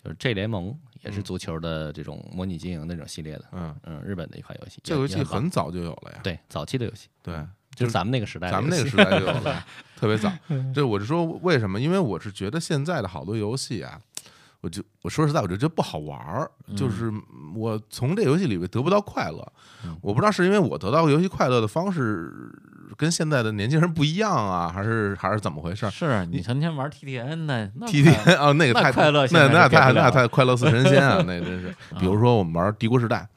[0.09, 0.73] 是 G 联盟，
[1.07, 7.35] 也是足球的这种模拟经营那种系列的，嗯，嗯，日本的一款游戏，这个游戏很早就有了呀，对早期的游戏，对，
[7.75, 9.65] 就是咱们那个时代咱们那，个时代就有了，
[9.97, 10.31] 特别早。
[10.75, 11.79] 这我是说为什么？
[11.79, 13.99] 因为我是觉得现在的好多游戏啊，
[14.61, 17.11] 我就我说实在，我就觉得不好玩儿，就是
[17.55, 19.53] 我从这游戏里面得不到快乐。
[20.01, 22.31] 我不知道是因为我得到游戏快乐的方式
[22.97, 31.73] 跟现在的年轻人不一样啊，还是还是怎么回事儿是你成天玩 TTN 呢？T T N 啊，那个那太快乐那那太那太快乐似神仙啊，那真是。
[31.99, 33.27] 比如说我们玩《帝国时代》，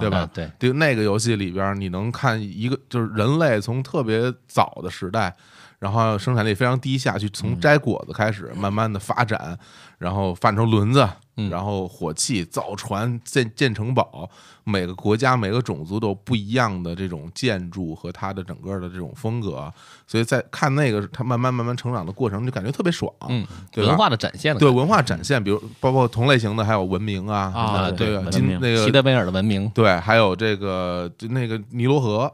[0.00, 5.34] 对吧啊对，对那个游戏里边，你能看一个就是人类从特别早的时代，
[5.78, 9.58] 然后生产力非常低下去，从摘果子开始，慢慢的发展，
[9.98, 11.06] 然后发展成轮子，
[11.46, 14.28] 嗯然后火器、造船、建建城堡，
[14.64, 19.72] 每个国家每个种族都不一样的这种建筑和它的整个的这种风格，
[20.06, 32.32] 所以在看那个它慢慢慢慢成长的过程，就感觉特别爽，嗯，对文化的展现了，对文化展现，比如包括同类型的还有文明啊，啊对金那个西德维尔的文明，对，还有这个就那个尼罗河，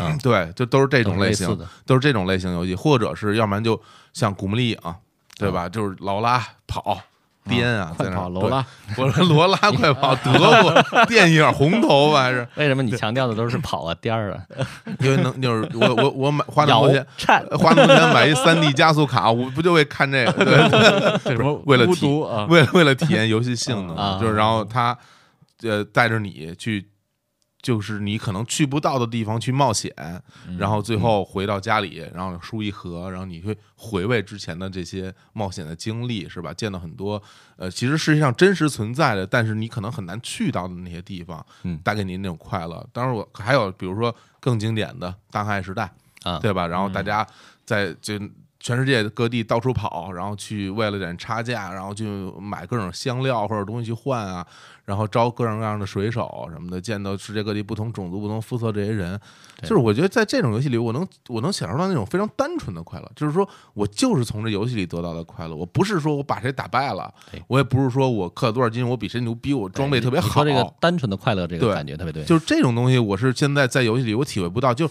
[0.00, 3.80] 嗯对，就都是这种类型都是这种类型游戏，或者是要不然就
[4.12, 4.76] 像《古墓丽影》，
[5.38, 5.68] 对吧？
[5.68, 7.00] 就是劳拉跑。
[7.48, 8.64] 颠啊，在快那跑罗拉，
[8.96, 10.32] 我说罗拉快跑，德
[10.62, 14.40] 国 电影红头发还是 为什么你强调的都是跑啊颠儿啊？
[15.00, 17.06] 因为能就是我我我买花那么多钱，
[17.58, 20.44] 花那么多钱买一三 D 加速卡，我不就为看这个？
[20.44, 24.96] 对，这什么为了体啊，为了为了体验游戏性能，啊就是然后他
[25.62, 26.86] 呃带着你去，
[27.64, 29.90] 就是你可能去不到的地方去冒险，
[30.46, 36.52] 嗯然后最后回到家里，然后书一合，然后你会回味之前的这些冒险的经历，是吧？
[36.52, 37.20] 见到很多
[37.56, 42.86] 呃，其实世界上真实存在的，但是你可能很难去到的那些地方，嗯带给您那种快乐。
[42.92, 45.90] 当然，我还有比如说更经典的《大航海时代》
[46.30, 46.66] 啊对吧？
[46.66, 47.26] 然后大家
[47.64, 48.20] 在就。
[48.64, 52.06] 全世界各地到处跑，然后去为了点差价，然后去
[52.40, 54.46] 买各种香料或者东西去换啊，
[54.86, 59.20] 然后招各种各样的水手什么的，见到世界各地不同种族、不同肤色这些人，
[59.60, 67.12] 就是我觉得在这种游戏里，我能我能享受到那种非常单纯的快乐，就是说我就是从这游戏里得到的快乐，我不是说我把谁打败了，
[67.46, 70.42] 我也不是说我氪了多少金，我比谁牛逼，我装备特别好。
[70.42, 74.90] 说，这个单纯的快乐，这个感觉特别对，就是这种东西，我是现在在游戏里我体会不到，就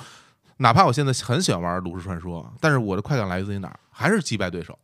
[0.58, 3.80] 哪怕我现在很喜欢玩《炉石传说》，但是我的快感来自于哪儿？
[3.91, 4.78] 还是击败对手。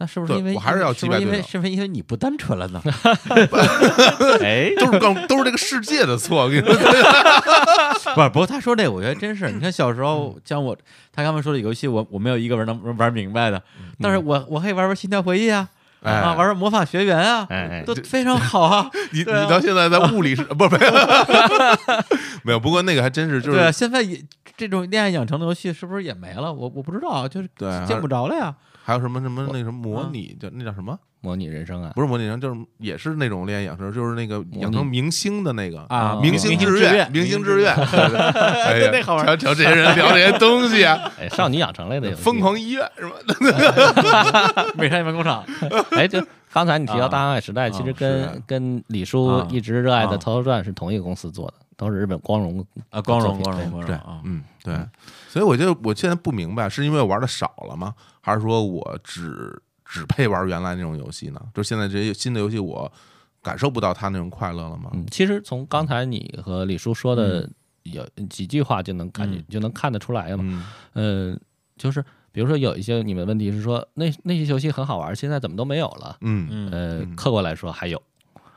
[0.00, 2.80] 那是不是因为我还是要是不是因为击败对手是不是因为你不单纯了呢？
[4.42, 6.74] 哎，都是刚都是这个世界的错，我跟你说，
[8.14, 9.50] 不是，不过他说这个，我觉得真是。
[9.50, 10.76] 你看小时候，像我，
[11.12, 13.60] 他刚才说的游戏，我我没有一个人能玩明白的，
[14.00, 17.46] 但是我我可以玩玩《心跳回忆》啊，哎啊，玩玩《魔法学园》啊，
[17.84, 18.90] 都非常好啊。
[19.12, 20.92] 你你到现在在物理是不是没有
[22.44, 22.60] 没有？
[22.60, 24.22] 不过那个还真是就是对现在也
[24.56, 26.52] 这种恋爱养成的游戏是不是也没了？
[26.52, 27.48] 我我不知道，就是
[27.86, 28.54] 见不着了呀。
[28.84, 30.98] 还有什么什么那什么模啊拟叫那叫什么？
[31.20, 37.74] 模拟人生啊，不是模拟人生，就是也是那种恋爱养成，就是那个养成明星的那个啊明星志愿，明星志愿。
[37.76, 39.26] 对 那好玩。
[39.26, 43.14] 瞧瞧这些人聊这些东西啊， 哎，少女养成类的疯狂医院是吧？
[44.76, 45.44] 美少女工厂
[45.90, 48.32] 哎，就刚才你提到啊《大航海时代》，其实是跟啊。
[48.46, 49.46] 跟李叔啊。
[49.50, 54.74] 一直热爱的啊《头头传》是同一个公司做的，都是日本光荣啊，光荣光荣光对荣啊，嗯，对。
[55.28, 57.92] 所以我觉得我现在不明白，是因为我玩的少了吗？
[58.20, 61.40] 还是说我只只配玩原来那种游戏呢？
[61.54, 62.92] 就现在这些新的游戏，我
[63.42, 64.90] 感受不到它那种快乐了吗？
[64.92, 67.48] 嗯，其实从刚才你和李叔说的
[67.84, 70.44] 有几句话就能感觉、嗯就能看得出来了嘛。
[70.94, 71.40] 嗯嗯，
[71.78, 76.16] 就是比比如说有一些你们问题是说那那些游戏很好玩，现在怎么都没有了？
[76.20, 78.00] 嗯，嗯，呃，嗯客观来说还有，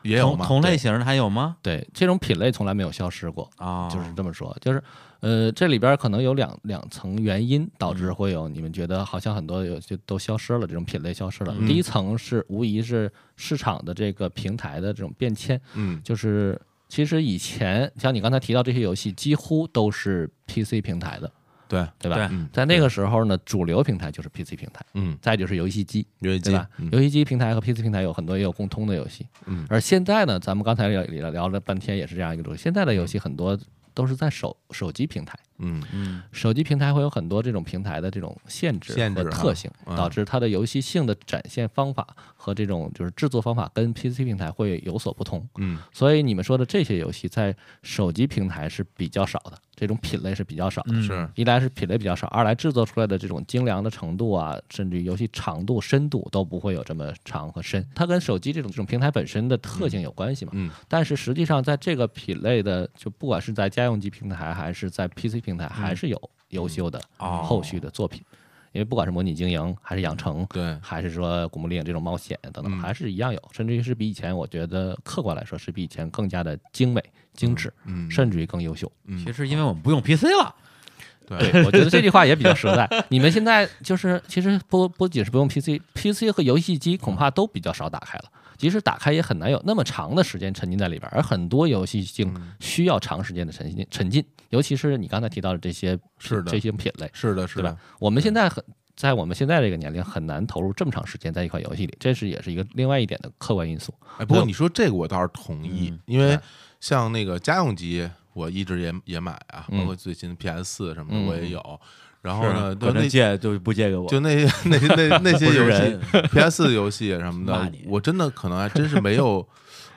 [0.04, 1.58] 也有嘛，同同类型的还有吗？
[1.62, 4.84] 对这种品类从来没有消失过，啊，就是这么说，就是
[5.20, 7.96] 呃这里边可能有两两层原因导嗯。
[7.96, 11.56] 致会有你们觉得好像很多游戏都消失了，这种品类消失了。
[11.58, 11.68] 嗯。
[11.68, 16.02] 第一层是无疑是市场的这个平台的这种变迁，嗯。
[16.04, 21.32] 就是其实以前像你刚才提到这些游戏几乎都是 PC 平台的，
[21.72, 22.30] 对，对吧？
[22.52, 26.68] 在那个时候呢，主流平台就是 PC 平台，嗯，再就是游戏机，游戏机对吧？
[26.78, 26.90] 嗯。
[26.92, 29.66] 游戏机平台和 PC 平台有很多也有共通的游戏，嗯。
[29.70, 32.62] 而现在呢，咱们刚才聊聊聊了半天，也是这样一个东西。
[32.62, 33.58] 现在的游戏很多
[33.94, 35.82] 都是在手手机平台，嗯。
[35.94, 42.06] 嗯手机平台会有很多这种平台的这种限制和特性，嗯导致它的游戏性的展现方法
[42.44, 45.48] 和这种就是制作方法跟 PC 平台会有所不同。
[45.60, 50.94] 嗯所以你们说的这些游戏在手机平台是比较少的，这种品类是比较少的。
[50.94, 57.88] 嗯是一来是品类比较少，二来制作出来的这种精良的程度啊，甚至于游戏长度、深度都不会有这么长和深。
[57.94, 60.52] 它跟手机这种这种平台本身的特性有关系嘛。
[60.56, 66.20] 嗯但是实际上，在这个品类的，就不管是在家用机平台还是在 PC 平台，还是有
[66.50, 68.24] 优秀的哦后续的作品。
[68.72, 77.04] 因为不管是模拟经营，还是养成，对，还是说古墓丽影这种冒险等等，嗯还是一样有，甚至于是比以前，我觉得客观来说是比以前更加的精美、
[77.34, 78.92] 精致，嗯，甚至于更优秀。
[79.06, 80.56] 嗯其实因为我们不用 PC 了，
[81.28, 82.90] 对，对，我觉得这句话也比较实在。
[83.10, 88.26] 你们现在就是其实不不仅是不用 PC，PC 和游戏机恐怕都比较少打开了。
[88.62, 91.16] 即使打开，也很难有那么长的时间沉浸在里边儿。
[91.16, 97.76] 而很多游戏性嗯需要长时间的沉浸，沉浸，尤其是你刚才提到的这些是的这些品类，是的，是的？
[98.00, 98.64] 我们现在很
[98.96, 103.92] 在我们现在这个年龄很难投入这么长时间在一款游戏里，这是也是一个另外一点的客观因素。
[104.20, 106.38] 哎，不过你说这个我倒是同意嗯，因为
[106.80, 111.82] 像那个家用机，我一直也也买啊，嗯包括最新 PS 四什么的嗯我也有。
[112.22, 115.98] 然后呢，就那借就不借给我，就那那那那些游戏
[116.32, 119.48] ，PS 游戏什么的，我真的可能还真是没有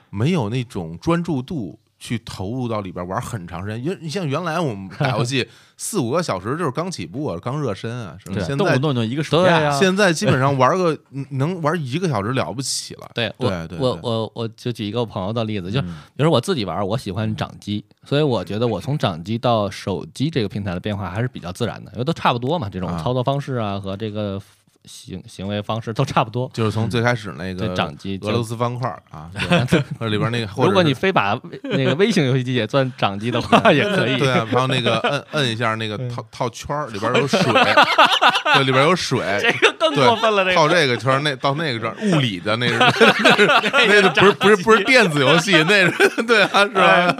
[0.09, 3.83] 没有那种专注度去投入到里边玩很长时间。
[3.83, 8.35] 原你像原来我们 打游戏四五个小时就是刚起步啊，刚热身啊，是吧？
[8.39, 10.97] 现在动不动就一个暑对假啊现在基本上玩个
[11.31, 13.09] 能玩一个小时了不起了。
[13.15, 24.39] 对我对对对我我我就举一个我朋友的例子，就嗯比如我自己玩，我喜欢掌机，所以我觉得我从掌机到手机这个平台的变化还是比较自然的，因为都差不多嘛，这种啊操作方式啊和这个
[24.87, 26.49] 行行为方式都差不多。
[26.53, 29.29] 就是从最开始那个对掌机俄罗斯方块啊，
[29.69, 34.17] 对或者里边那个，如果你非把那个微型游戏机也算掌机的话，也可以。
[34.17, 37.39] 对啊，然后那个摁摁一下那个套套圈儿，里边有水，
[38.53, 47.15] 对，里边有水， 这个更过分了，这套个这个圈儿，那到那个圈儿，物理的那是那个不是不是不是电子游戏，那是对啊，是吧？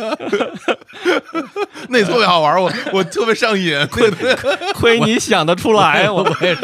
[1.89, 4.35] 那特别好玩，我我特别上瘾，对对，
[4.73, 6.61] 亏你想得出来，我我也是，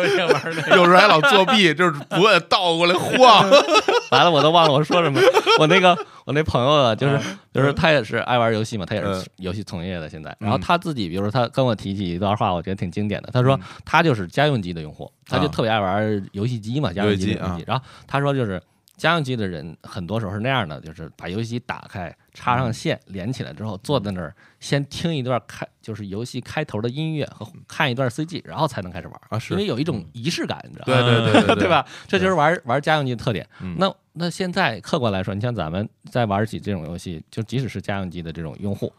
[0.00, 0.76] 我我也玩那个。
[0.76, 3.48] 有时候还老作弊，就是不按倒过来晃，
[4.10, 5.20] 完了，我都忘了我说什么。
[5.58, 7.18] 我那个我那朋友啊，就是
[7.52, 10.34] 就是他也是爱玩游戏嘛，他也嗯是游戏从业的现在。
[10.38, 13.30] 然后他自己，比如说他跟我提起一段话，我觉得挺经典的。
[13.32, 17.38] 他说他就是家用机的用户，他就特别爱玩游戏机嘛，家用机。
[17.66, 18.60] 然后他说就是。
[19.00, 31.02] 家用机的人很多时候是那样的，就是把游戏机打开，插上线，连起来之后，坐在那儿先听一段开，就是游戏开头的音乐和看一段 CG，然后才能开始玩啊是因为有一种仪式感，你知道对吗？
[31.02, 31.68] 对对对对？
[31.70, 31.86] 吧？
[32.06, 33.48] 这就是玩玩家用机的特点。
[33.62, 38.92] 嗯那那现在客观来说，你像咱们在玩起这种游戏，就即使是家用机的这种用户，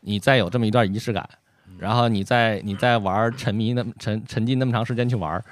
[0.00, 1.28] 你再有这么一段仪式感，
[1.78, 5.44] 然后你再你再玩沉迷那么沉沉浸那么长时间去玩，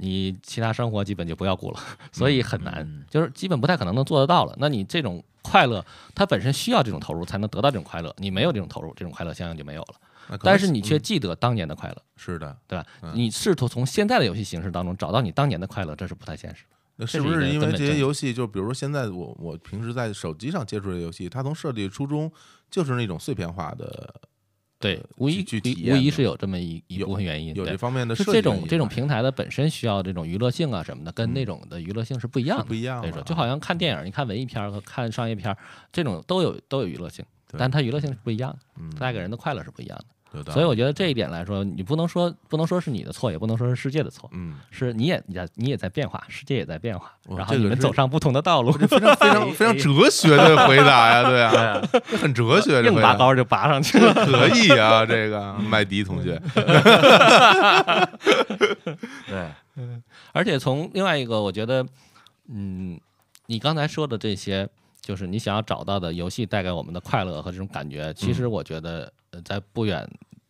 [0.00, 1.80] 你其他生活基本就不要顾了，
[2.12, 4.54] 所以很难，嗯就是基本不太可能能做得到了。
[4.58, 5.84] 那你这种快乐，
[6.14, 9.94] 它本身需要这种投入才能得到这种快乐，你没有这种投入，这种快乐相应就没有了。
[10.42, 12.84] 但是你却嗯记得当年的快乐，是的，对吧？
[13.02, 16.76] 嗯你试图从现在的游戏形式当中找到你当年的快乐，这是不太现实的。
[16.96, 22.30] 那是不是因为这些游戏，就比如说现在我我平时在手机上接触的游戏，它从设计初衷
[22.70, 24.14] 就是那种碎片化的，
[24.80, 25.44] 对，无疑
[25.90, 32.62] 无疑是有这么一一部分原因，对有这方面的是设计这种这种平台的本身需要这种娱乐性啊什么的，跟那种的娱乐性是不一样的。
[32.64, 35.56] 是不一样所以说，就好像看电影，你看文艺片和看商业片，
[35.92, 37.24] 这种都有都有娱乐性，
[37.56, 40.04] 但它娱乐性是不一样的，嗯带给人的快乐是不一样的。
[40.52, 54.12] 所以我觉得这一点来说，你不能说不能说是你的错，也不能说是世界的错，嗯，是你也你在你也在变化，世界也在变化，然后你们走上不同的道路，非常非常 非常哲学的回答呀，对啊，这很哲学的硬回答，拔高就拔上去了。
[54.12, 56.40] 可以啊，这个麦迪同学，
[59.26, 59.48] 对，
[60.32, 61.86] 而且从另外一个，我觉得，
[62.48, 63.00] 嗯，
[63.46, 64.68] 你刚才说的这些，
[65.00, 70.08] 就是你想要找到的游戏带给我们的快乐和这种感觉，其实我觉得，呃在不远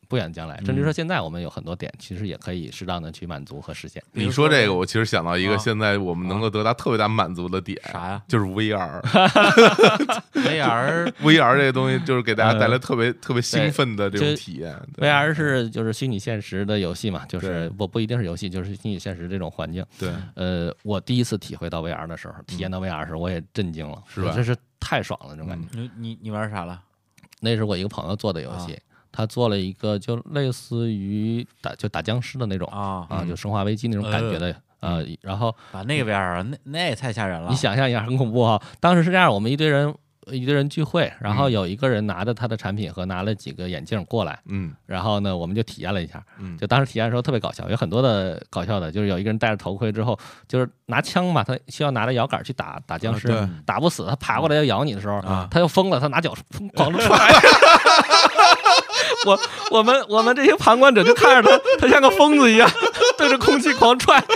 [0.09, 4.03] 不远将来，甚至说现在我们有很多点，其实也可以适当的去满足和实现。
[4.12, 9.03] 你说这个，我其实想到一个啊现在我们能够得到特别大满足的点，啥呀就是 VR。
[10.33, 14.74] VR VR 这个东西就是给大家带来呃特别特别兴奋的这种体验。
[14.97, 19.85] VR 是就是虚拟现实的游戏嘛，就是不不一定是游戏，就是虚拟现实这种环境。
[19.99, 25.68] 对，呃，我第一次体会到 VR 的时候，体验到 VR 的时候，我也震惊了，嗯是吧真是太爽了，这种感觉。
[25.72, 26.81] 你你你玩啥了？
[27.41, 28.78] 那是我一个朋友做的游戏，
[29.12, 34.55] 他做了一个就类似于打就打僵尸的那种啊，啊，就生化危机那种感觉的。
[34.80, 37.51] 呃，然后把那个 VR 啊，那那也太吓人了。
[37.51, 38.62] 你想象一下，很恐怖哈。
[38.78, 39.93] 当时是这样，我们一堆人
[40.33, 46.22] 一个人聚会，然后嗯有一个人拿着他的产品和拿了几个眼镜过来，嗯然后呢，我们就体验了一下。
[46.39, 57.16] 嗯，就当时体验的时候特别搞笑，有很多的搞笑的，就是有一个人戴着头盔之后，就是拿枪嘛，他需要拿着摇杆去打打僵尸，打不死，他爬过来要咬你的时候，啊他又疯了，他拿脚疯狂的踹。
[59.26, 59.39] 我
[59.70, 62.70] 我们我们这些旁观者就看着他，他像个疯子一样
[63.16, 64.22] 对着空气狂踹。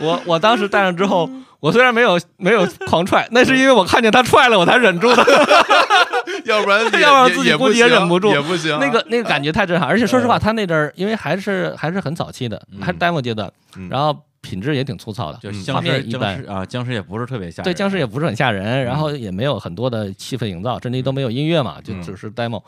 [0.00, 1.28] 我我当时戴上之后，
[1.60, 5.24] 我虽然没有没有 狂踹，那是因为我看见他踹了，我才忍住的。
[6.44, 8.78] 要不然要不然自己估计也忍不住也不行。
[8.78, 17.64] 那个那个感觉太震撼，而且说实话，他那阵儿因为还是还是很早期的，还是 demo 阶段，嗯然后品质也挺粗糙的，就嗯画僵尸僵面一般啊，僵尸也不是特别吓人。
[17.64, 22.62] 对僵尸也不是很吓人，然后也没有很多的气氛营造，甚至都没有音乐嘛，就嗯只是 demo，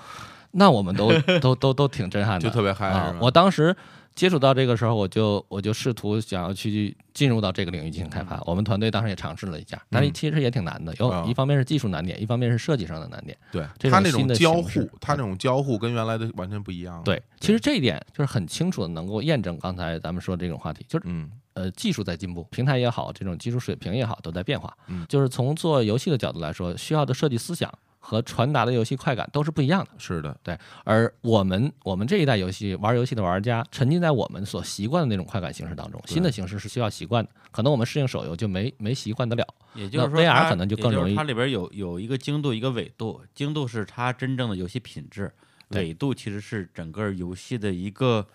[0.52, 3.14] 那我们都都都都挺震撼的，就特别嗨啊！
[3.20, 3.74] 我当时
[4.14, 8.40] 接触到这个时候，我就我就试图想要去进入到这个领域进行开发。
[8.46, 13.36] 我们团队当时也尝试了一下，但是嗯其实也挺难的，啊有一方面是技术难点，一方面是设计上的难点。
[13.50, 17.02] 对这他那种交互形式，他那种交互跟原来的完全不一样。
[17.04, 24.76] 对，其实这一点就是很清楚的能够验证刚才咱们说的这种话题，就是嗯呃技术在进步，平台也好，这种技术水平也好，都在变化。
[24.88, 27.72] 嗯就是从做游戏的角度来说，需要的设计思想
[28.04, 29.90] 和传达的游戏快感都是不一样的。
[29.96, 39.46] 是的，对而我们我们这一代游戏玩游戏的玩家，沉浸在我们所习惯的那种快感形式当中，新的形式是需要习惯的，可能我们适应手游就没没习惯得了。
[39.74, 43.22] 也就是说那 VR 可能就更容易它里边有有一个精度，一个纬度。
[43.34, 45.32] 精度是它真正的游戏品质，
[45.68, 48.26] 纬度其实是整个游戏的一个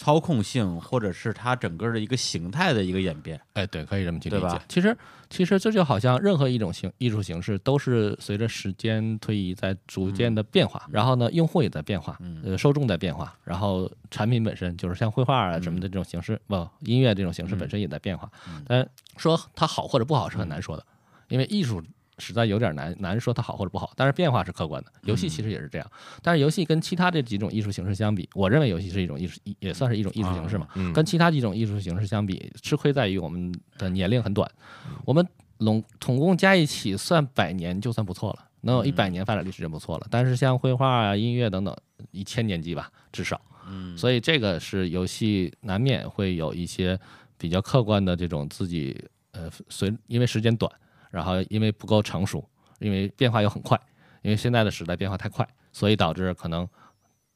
[0.00, 3.38] 操控性，或者是它整个的一个形态的一个演变。
[3.52, 4.58] 哎，对，可以这么去理解。
[4.66, 4.96] 其实，
[5.28, 18.30] 其实这就好像任何一种形艺术形式都是随着时间推移在逐渐的变化，然后呢，用户也在变化，嗯呃，受众在变化，然后产品本身就是像绘画啊什么的这种形式，不，音乐这种形式本身也在变化。
[18.48, 18.88] 嗯但
[19.18, 20.86] 说它好或者不好是很难说的，
[21.28, 21.84] 因为艺术。
[22.20, 24.92] 实在有点难难说它好或者不好，但是变化是客观的。
[25.02, 25.90] 游戏其实也是这样，
[26.22, 30.68] 但是游戏跟其他这几种艺术形式相比，我认为游戏是一种艺术，也算是一种艺术形式嘛。
[30.74, 34.50] 嗯，跟其他几种艺术形式相比，吃亏在于我们的年龄很短，
[35.04, 35.26] 我们
[35.58, 40.06] 拢统共加一起算百年就算不错了，能有一百年发展历史就不错了。
[40.10, 41.76] 但是像绘画啊、音乐等等，
[42.10, 43.40] 一千年级吧，至少。
[43.68, 46.98] 嗯，所以这个是游戏难免会有一些
[47.38, 48.98] 比较客观的这种自己
[49.32, 50.70] 呃随因为时间短，
[51.10, 52.48] 然后因为不够成熟，
[52.78, 53.78] 因为变化又很快，
[54.22, 56.68] 因为现在的时代变化太快，所以导致可能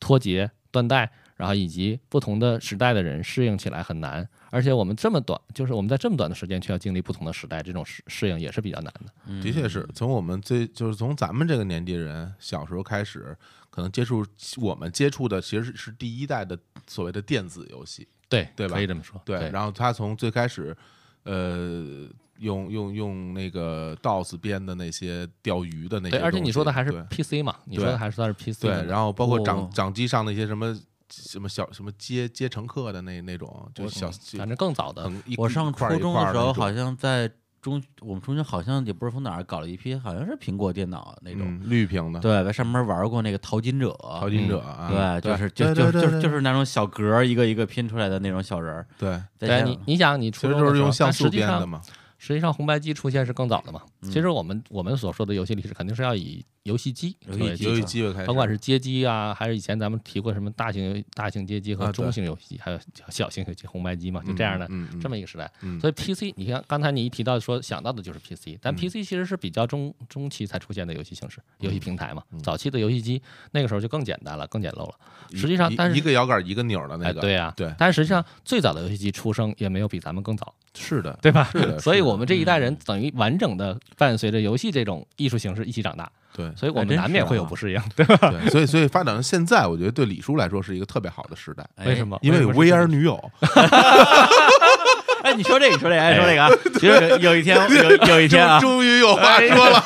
[0.00, 4.26] 脱节断代，然后以及不同的时代的人适应起来很难。
[4.50, 9.12] 而且我们这么短，就是我们在这么短的时间却要经历不同的时代，这种适适应也是比较难的。
[9.26, 13.36] 嗯的确是从我们最就是从咱们这个年纪人小时候开始，
[13.70, 14.24] 可能接触
[14.58, 16.56] 我们接触的其实是是第一代的
[16.86, 19.20] 所谓的电子游戏，对对吧可以这么说。
[19.24, 20.76] 对，然后他从最开始，
[21.24, 22.08] 呃，
[22.38, 29.70] 用用用那个 DOS 编的那些钓鱼的那些对，而且你说的还是 PC 嘛，你说的还是算是 PC 对，然后包括掌哦。
[29.72, 30.76] 掌机上那些什么
[31.10, 37.30] 什么小什么接接乘客的那那种，就小反正更早的，我上初中的时候，好像在
[37.60, 41.42] 中我们中学好像也不是从哪儿搞了一批，好像是苹果电脑那种。
[41.46, 41.62] 嗯。
[41.64, 48.86] 绿屏的对，在上面玩过那个淘金者，淘金者啊，对，就是就就就就是那种小格儿一个一个拼出来的那种小人儿。
[48.98, 51.80] 对，对在你你想，你其实都是初中的时候用像素但实际上编的嘛，
[52.26, 53.82] 实际上红白机出现是更早的嘛。
[54.00, 65.50] 嗯其实我们我们所说的游戏历史肯定是要以游戏机游戏机甭管是街机啊，还是以前咱们提过什么大型大型街机和中型游戏机，还有小型游戏红白机嘛，就这样的嗯嗯这么一个时代。
[65.60, 72.38] 嗯所以 PC，你看刚才你一提到说想到的就是 PC，但嗯 PC 其实是比较中中期才出现的游戏形式、游戏平台嘛嗯。
[72.42, 74.94] 早期的游戏机那个时候就更简单了，更简陋了。
[75.34, 80.54] 实际上一但是一个摇杆一个钮的那哎，个，对呀，对但是实际上最早的游戏机出生也没有比咱们更早。
[80.74, 81.44] 是的，对吧？
[81.52, 88.30] 是的所以我们这一代人等于完整的伴随着游戏这种艺术形式一起长大，对所以我们难免会有啊不适应，对吧？
[88.30, 92.04] 对，所以所以发展到现在，我觉得对李叔来说是一个特别好的时代，哎为什？
[92.06, 92.18] 么？
[92.22, 93.30] 因为有 VR 女友，
[95.22, 99.82] 哎，你说这个，你说这个，哎，说这个啊，其实有有一天， 有有一天啊，终于有话说了，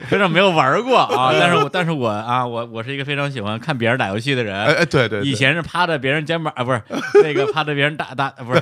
[0.00, 1.32] 哎 非常没有玩过啊。
[1.38, 4.56] 但是我但是我啊，我我是一个非常喜欢看别人打游戏的哎人。
[4.56, 6.80] 哎，对对，对以前是趴在别人肩膀啊，不是
[7.22, 8.60] 那个趴在别人打打不是，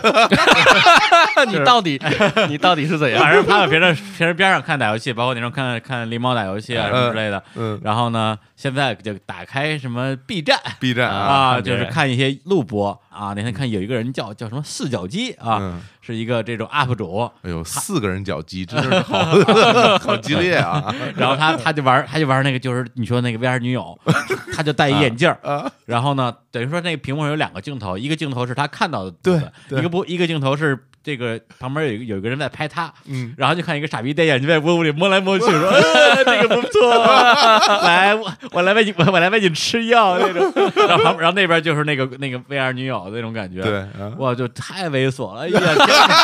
[1.48, 2.00] 你到底
[2.48, 3.20] 你到底是怎样？
[3.22, 7.42] 反正趴在别人别人边上看打游戏，包括那种看看狸猫打游戏啊什么之类的。
[7.56, 10.58] 嗯然后呢，现在就打开什么 B 站。
[10.80, 13.32] ，B 站啊，就是看一些录播啊。
[13.36, 19.18] 那天看有一个人叫叫什么四脚鸡啊，嗯是一个这种 UP 主，哎呦，四个人脚鸡真是好
[20.00, 20.82] 好激烈啊！
[21.14, 23.98] 然后他他就玩他就玩那个就是你说那个 VR 女友，
[24.56, 29.38] 他就戴一眼镜儿，啊，然后呢，等于说那个屏幕上有两个镜头，一个镜头是他看到的对
[29.78, 30.78] 一个不一个镜头是
[31.08, 36.90] 这个旁边有一个有一个人在拍他，嗯，然后就看一个傻逼戴眼镜在屋里摸来摸去， 说：“哎，这个不错，
[37.82, 40.52] 来，我我来喂你，我我来喂你吃药那种。
[40.86, 46.14] ”然后旁然后那边就是那个那个 VR 女友那种感觉，对，啊哇，就太猥琐了，哎呀，天哪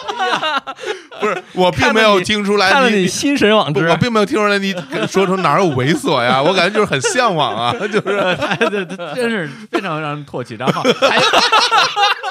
[1.20, 4.74] 不是，我并没有听出来你看了你心神往之我，并没有听出来你
[5.08, 8.36] 说出哪有猥琐呀， 我感觉就是很向往啊， 就是。
[8.36, 10.54] 太这这真是非常让人唾弃。
[10.58, 11.22] 然后还有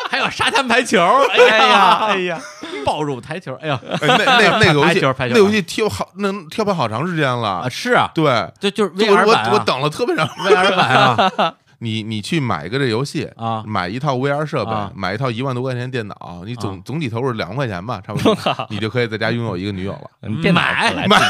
[0.09, 1.01] 还有沙滩排球，
[1.31, 2.39] 哎呀哎呀，
[2.85, 5.33] 暴入台球，哎呀哎那那那个游戏排球排球。
[5.35, 9.49] 那游戏跳好那跳票好长时间啊了，是啊，对，这就是就 VR 我版啊。
[9.51, 10.27] 我我等了特别长。
[10.27, 18.35] VR 版啊你你去买一个这游戏啊买一套 VR 设备啊，买一套一万多块钱电脑，你啊总总体投入两万块钱吧，差不多，
[18.69, 20.11] 你就可以在家拥有一个女友了。
[20.23, 21.17] 嗯电脑买来买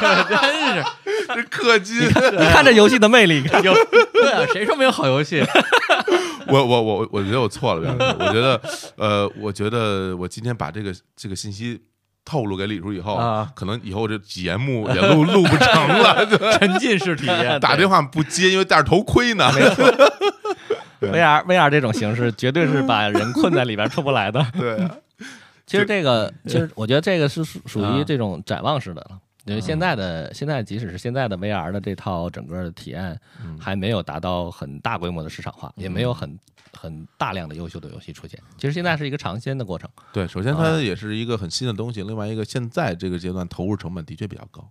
[0.00, 0.24] 真是
[1.28, 3.74] 这氪金，你看这游戏的魅力，有
[4.12, 5.44] 对啊，谁说没有好游戏？
[6.48, 8.60] 我我我我觉得我错了，我觉得
[8.96, 11.80] 呃，我觉得我今天把这个这个信息
[12.24, 13.50] 透露给李叔以后，啊。
[13.54, 16.26] 可能以后这节目 也录录不成了，
[16.58, 19.50] 沉浸式体验， 打电话不接，因为戴着头盔呢。
[21.00, 24.46] VR VR 这种形式绝对是把人困在里边出不来的。
[24.56, 24.96] 对啊，
[25.66, 29.18] 其实这个，其实我觉得这个是属于这种展望式的了。
[29.44, 36.38] 因为现在的现在，即使是现在的 VR 的这套整个的体验，嗯还没有达到很大规模的市场化，也没有很
[36.72, 38.38] 很大量的优秀的游戏出现。
[38.56, 39.90] 其实现在是一个尝鲜的过程。
[40.12, 44.68] 对，首先它也是一个很新的东西，另外一个现在这个阶段投入成本的确比较高，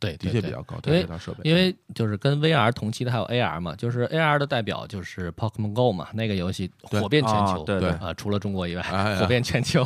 [0.00, 9.84] 对，的确比较高，因为对设备，因为就是跟 VR 同期的还有 AR 嘛，就是 AR 的代表就是 Pokemon Go 嘛，那个游戏火遍全球，啊对对啊，除了中国以外，哎火遍全球。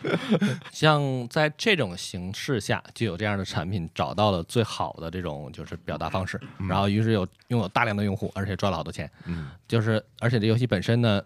[0.70, 6.38] 像在这种形式下，就有这样的产品找到了最好的这种就是表达方式，
[6.68, 9.10] 然后于是有拥有大量的用户，而且赚了好多钱。
[9.24, 11.22] 嗯就是而且这游戏本身呢，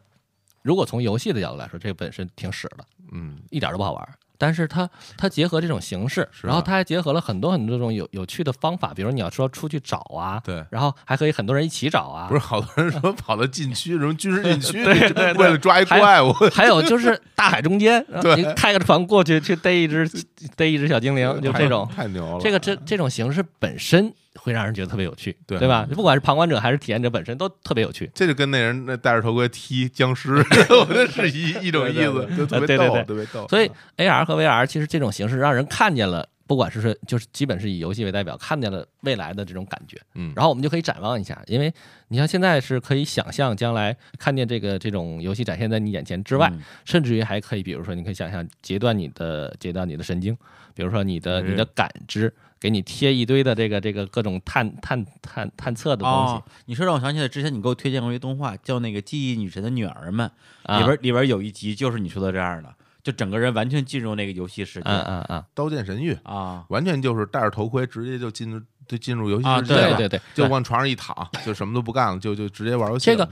[0.63, 4.15] 如果从游戏的角度来说，这个本身挺屎的，嗯，一点都不好玩儿。
[4.43, 10.67] 但是它它结合这种形式，然后它还结合了很多很多种有有趣的方法，比如你要说出去找啊，对。
[10.69, 20.11] 然后还可以很多人一起找啊，不是好多人说跑到禁区，什么军事禁区， 对对对为了抓一还怪物，还有就是大海中间， 对你开个船过去去逮一只
[20.57, 21.89] 逮一只小精灵，就这种。
[21.95, 22.41] 太牛了。
[22.41, 25.87] 这个这这种形式本身会让人觉得特别有趣，对对吧？
[25.93, 28.11] 不管是旁观者还是体验者本身都特别有趣。
[28.15, 30.37] 这就跟那人那戴着头盔踢僵尸，
[30.71, 33.47] 我觉得是一一种意思，就特别逗，特别逗。
[33.49, 40.01] 所以 AR 和 VR 其实这种形式让人看见了，不管是说就是基本是以游戏为代表，看见了未来的这种感觉。
[40.15, 41.73] 嗯，然后我们就可以展望一下，因为
[42.09, 50.37] 你像现在是可以想象将来看见这个这种游戏展现在你眼前之外，嗯甚至于还可以，比如说你可以想象截断你的截断你的神经，
[50.75, 52.33] 比如说你的哎你的感知，
[52.63, 56.35] 给你贴一堆的这个这个各种探探探探测的东西。
[56.35, 60.31] 哦，你说让我想起来之前你给我推荐过一个动画，叫那个《记忆女神的女儿们》，
[60.73, 64.89] 啊，里边里边有一集就是你说的这样的，就整个人完全进入那个游戏世界。
[64.89, 66.65] 嗯嗯嗯，刀剑神域啊。
[66.69, 73.17] 完全就是戴着头盔，直接就进入就进入游戏啊世界了，对对对，就往床上一躺，就什么都不干了，就就直接玩游戏了。
[73.17, 73.29] 这个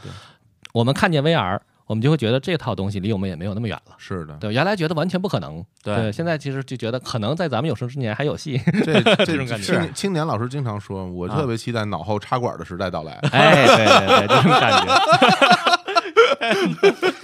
[0.72, 1.60] 我们看见 VR，
[1.90, 3.96] 我们就会觉得这套东西离我们也没有那么远了。
[3.98, 8.62] 是的，对，原来觉得完全不可能，对现在其实就觉得可能在咱们有生之年还有戏。
[8.84, 13.14] 这 这这种感觉青年青年老师经常说，我啊特别期待脑后插管的时代到来。
[13.32, 14.86] 哎，对对对，这种感觉。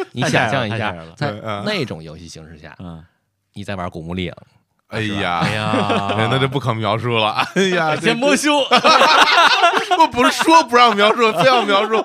[0.10, 1.30] 你想象一下在
[1.64, 3.04] 那种游戏形式下，嗯，
[3.54, 4.32] 你在玩《古墓丽影》，
[4.88, 7.44] 哎呀，哎呀，那就不可描述了。
[7.54, 8.56] 哎呀，先摸胸，
[9.98, 12.00] 我不是说不让描述，非要描述。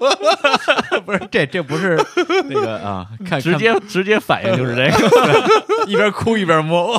[1.05, 2.03] 不是这这不是
[2.49, 5.61] 那个啊，看直接直接反应就是这个。
[5.87, 6.97] 一边哭一边摸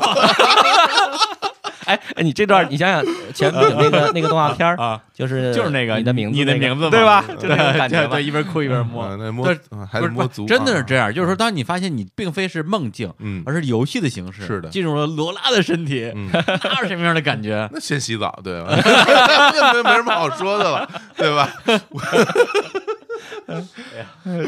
[1.87, 3.05] 哎哎，你这段你想想
[3.35, 7.25] 前面那个 那个动画片儿，啊，就是就是那个你的名字，你的名字对吧？
[7.27, 8.23] 对就那种感觉对对，。
[8.25, 9.47] 一边哭一边摸啊，那摸
[9.91, 17.69] 还摸足，啊真的是这样，就是说，当你发现你并非是梦境，嗯而是游戏的形式，是的进入了罗拉的身体，嗯， 那是什么样的感觉？
[17.73, 18.71] 那先洗澡对吧？
[19.75, 21.49] 没没什么好说的了，对吧？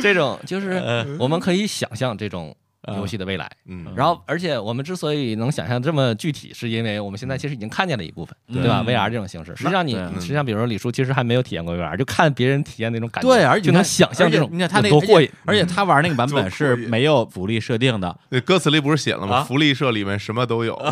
[0.03, 2.55] 这种就是呃我们可以想象这种
[2.97, 3.51] 游戏的未来。
[3.67, 8.63] 嗯，然后，而且我们之所以能想象这么具体，是因为我们现在其实已经看见了一部分，对。
[8.63, 8.83] 对吧？
[8.87, 15.31] 嗯？VR 这种形式，实际上你实际上，比如说李叔，其实还没有体验过 VR，就看别人体验那种感觉，对，而且就能他想象这种你看他那个多过瘾。
[15.45, 19.37] 而且他玩那个版本是没有福利设定的，那歌词里不是写了吗？
[19.37, 19.45] 啊。
[19.45, 20.75] 福利社里面什么都有，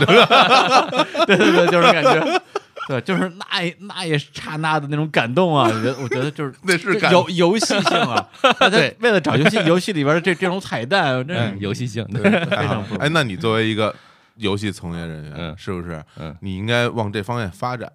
[1.27, 2.43] 对对对，就是感觉，
[2.89, 5.69] 对，就是那一那也是刹那的那种感动啊！
[5.69, 8.29] 我觉得我觉得就是那是感游游戏性啊，
[8.59, 13.95] 他对为了找游戏游戏里边的这这种彩蛋，这游戏性，对非常不容易哎，那你作为一个
[14.37, 16.03] 游戏从业人员，嗯是不是？
[16.19, 17.91] 嗯你应该往这方面发展，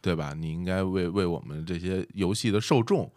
[0.00, 0.32] 对吧？
[0.36, 3.10] 你应该为为我们这些游戏的受众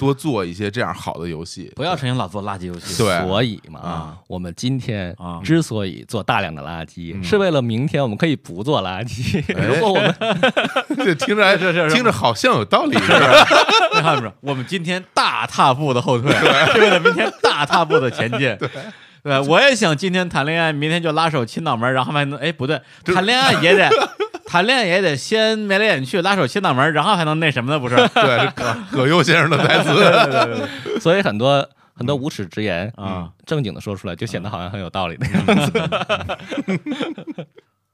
[0.00, 2.96] 多做一些这样好的游戏，不要成天老做垃圾游戏。
[3.02, 9.44] 对所以嘛，啊我们今天啊之所以做大量的垃圾，嗯是为了明天我们可以不做垃圾。
[9.54, 10.14] 哎 如果我们
[11.04, 13.46] 这听着还 是是是听着好像有道理，是吧？
[13.94, 14.32] 你看没有？
[14.40, 16.32] 我们今天大踏步的后退，
[16.72, 18.56] 是为了明天大踏步的前进。
[19.22, 23.86] 对，我也想今天谈恋爱，明天就拉手亲脑门，然后还能哎不对，谈恋爱也得
[24.50, 27.78] 谈恋爱也得先眉来眼去，拉手亲脑门，然后还能那什么的？
[27.78, 27.94] 不是？
[28.14, 29.94] 对，是葛 葛优先生的台词，
[31.00, 31.64] 所以很多
[31.94, 37.46] 很多无耻之言啊，正经的说出来，就显得好像很有道理的样子。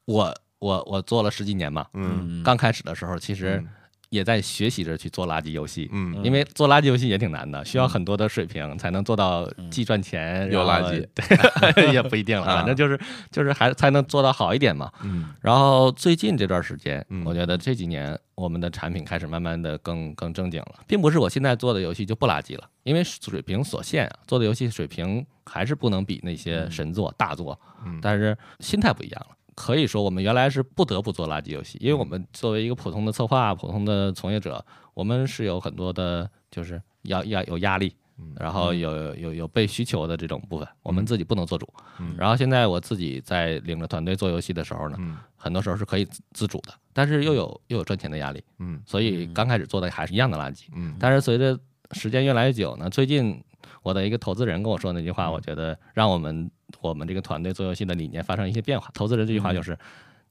[0.06, 3.68] 我我我做了十几年嘛，嗯刚开始的时候其实嗯
[4.08, 5.88] 也在学习着去做垃圾游戏。
[5.92, 11.06] 嗯因为做垃圾游戏也挺难的，需要很多的水平才能做到既赚钱又垃圾
[11.74, 12.98] 对，也不一定 反正就是
[13.30, 14.90] 就是还才能做到好一点嘛。
[15.02, 29.36] 嗯然后最近这段时间嗯，我觉得这几年我们的产品开始慢慢的更更正经了，并不是我现在做的游戏就不垃圾了，因为水平所限啊，做的游戏水平还是不能比那些神作大作，嗯但是心态不一样了。
[29.56, 34.64] 可以说，我们原来是不得不做垃圾游戏，因为我们作为一个普通的策划、普通的从业者，
[34.94, 41.66] 我们是有很多的，就是要要有压力，嗯然后有有有被需求的这种部分，我们自己不能做主。
[41.98, 42.14] 嗯。
[42.18, 45.16] 然后现在我自己在领着团队做游戏的时候呢，嗯。
[45.36, 48.80] 很多时候是可以自自主的，但是又有又有赚钱的压力，嗯。
[48.84, 50.64] 所以刚开始做的还是一样的垃圾。
[50.74, 50.94] 嗯。
[51.00, 51.58] 但是随着
[51.92, 53.42] 时间越来越久呢，最近
[53.82, 56.50] 我的一个投资人跟我说那句话，我觉得让我们
[56.80, 58.90] 我们这个团队做游戏的理念发生一些变化。
[58.94, 59.78] 投资人这句话就是：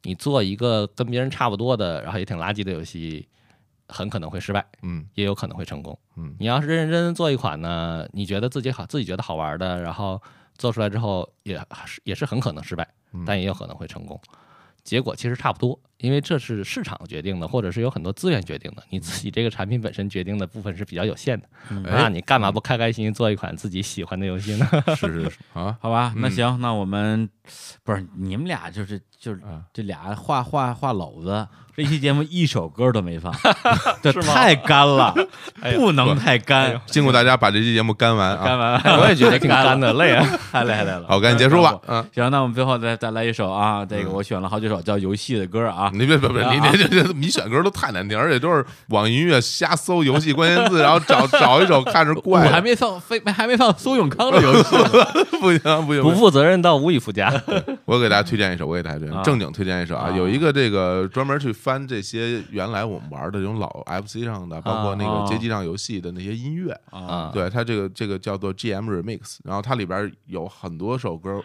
[0.04, 3.28] 你做一个跟别人差不多的，然后也挺垃圾的游戏，
[3.88, 5.98] 很可能会失败，嗯也有可能会成功。
[6.16, 10.22] 嗯你要是认认真真做一款呢，你觉得自己好，自己觉得好玩的，然后
[10.58, 14.20] 做出来之后也是也是很可能失败，嗯但也有可能会成功。
[14.84, 18.84] 结果其实差不多，因为这是市场决定的，或者是有很多资源决定的。
[18.90, 21.48] 你自己这个产品本身决定的部分是比较有限的。
[21.84, 24.68] 那哎你干嘛不开开心心做一款自己喜欢的游戏呢？
[24.96, 27.30] 是是是啊 好吧，那嗯行，那我们
[27.84, 33.34] 不是你们俩就是就是啊这俩画画画篓子，这期节目一首歌都没放，
[34.02, 35.14] 这太干了，
[35.76, 38.82] 不能太干，辛苦大家把这期节目干完干啊！
[38.86, 40.26] 完我也觉得挺干的，累啊。
[40.52, 41.06] 太累太累了。
[41.08, 41.78] 好，赶紧结束吧。
[41.88, 54.76] 嗯，行，那我们最后再再来一首啊，这个嗯我选了好几首叫游戏的歌啊，你别别别，你你你这这你选歌都太难听，而且都是网易音乐瞎搜游戏关键字，然后找找一首看着怪我，还没放非还没放苏永康的游戏，
[55.40, 57.32] 不 行不行，不负责任到无以复加。
[57.86, 59.24] 我给大家推荐一首，我给大家推荐啊。
[59.24, 60.16] 正经推荐一首啊，啊。
[60.16, 63.70] 有一个这个专门去翻这些原来我们玩的这种老
[64.02, 65.24] FC 上的，包括那啊。
[65.24, 66.76] 个街机上游戏的那些音乐。
[66.92, 71.42] 啊，对它这个这个叫做 GM Remix，然后它里边有很多首歌，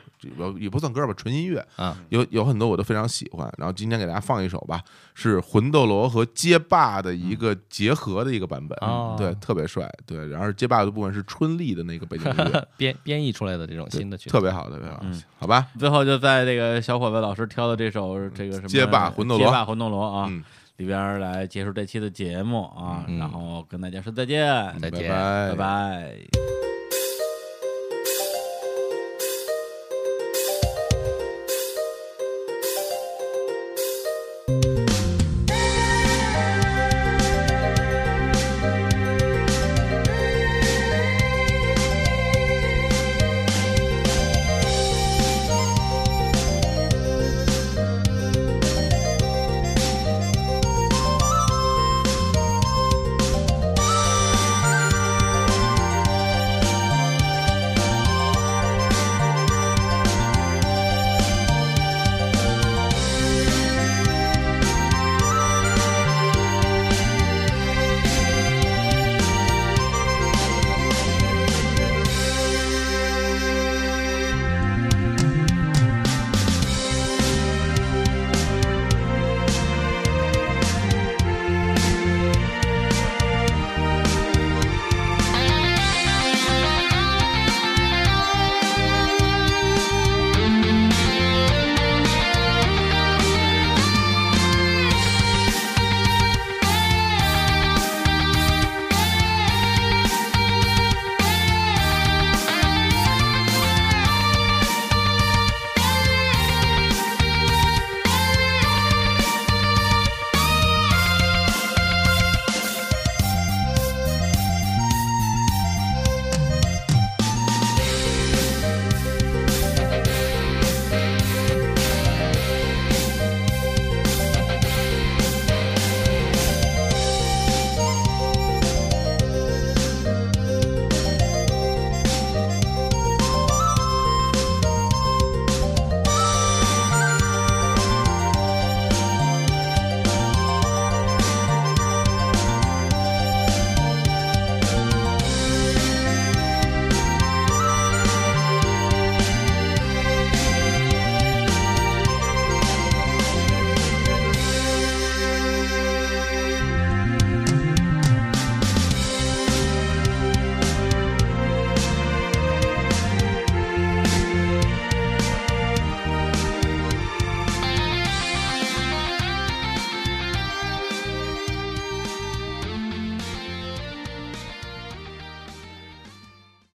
[0.58, 3.52] 也不算歌吧，纯音乐，啊，有有很多我都非常喜欢。
[3.58, 4.80] 然后今天给大家放一首吧，
[5.14, 9.16] 是魂斗罗和街霸的一个结合的一个版本，哦。
[9.18, 9.90] 对，特别帅。
[10.06, 15.00] 对，然后街霸的部分是春丽的那个背景音乐， 编编译出来的这种新的曲子，特别好，特别好。
[15.02, 15.66] 嗯，好吧？
[15.78, 19.46] 最后就在这个小伙子老师挑的这首这个什么街霸魂斗罗。
[19.46, 20.44] 街霸魂斗罗啊嗯，
[20.76, 23.18] 里边来结束这期的节目啊，嗯。
[23.18, 24.46] 然后跟大家说再见，
[24.80, 25.08] 再见。
[25.10, 25.50] 拜。
[25.50, 26.79] 拜拜。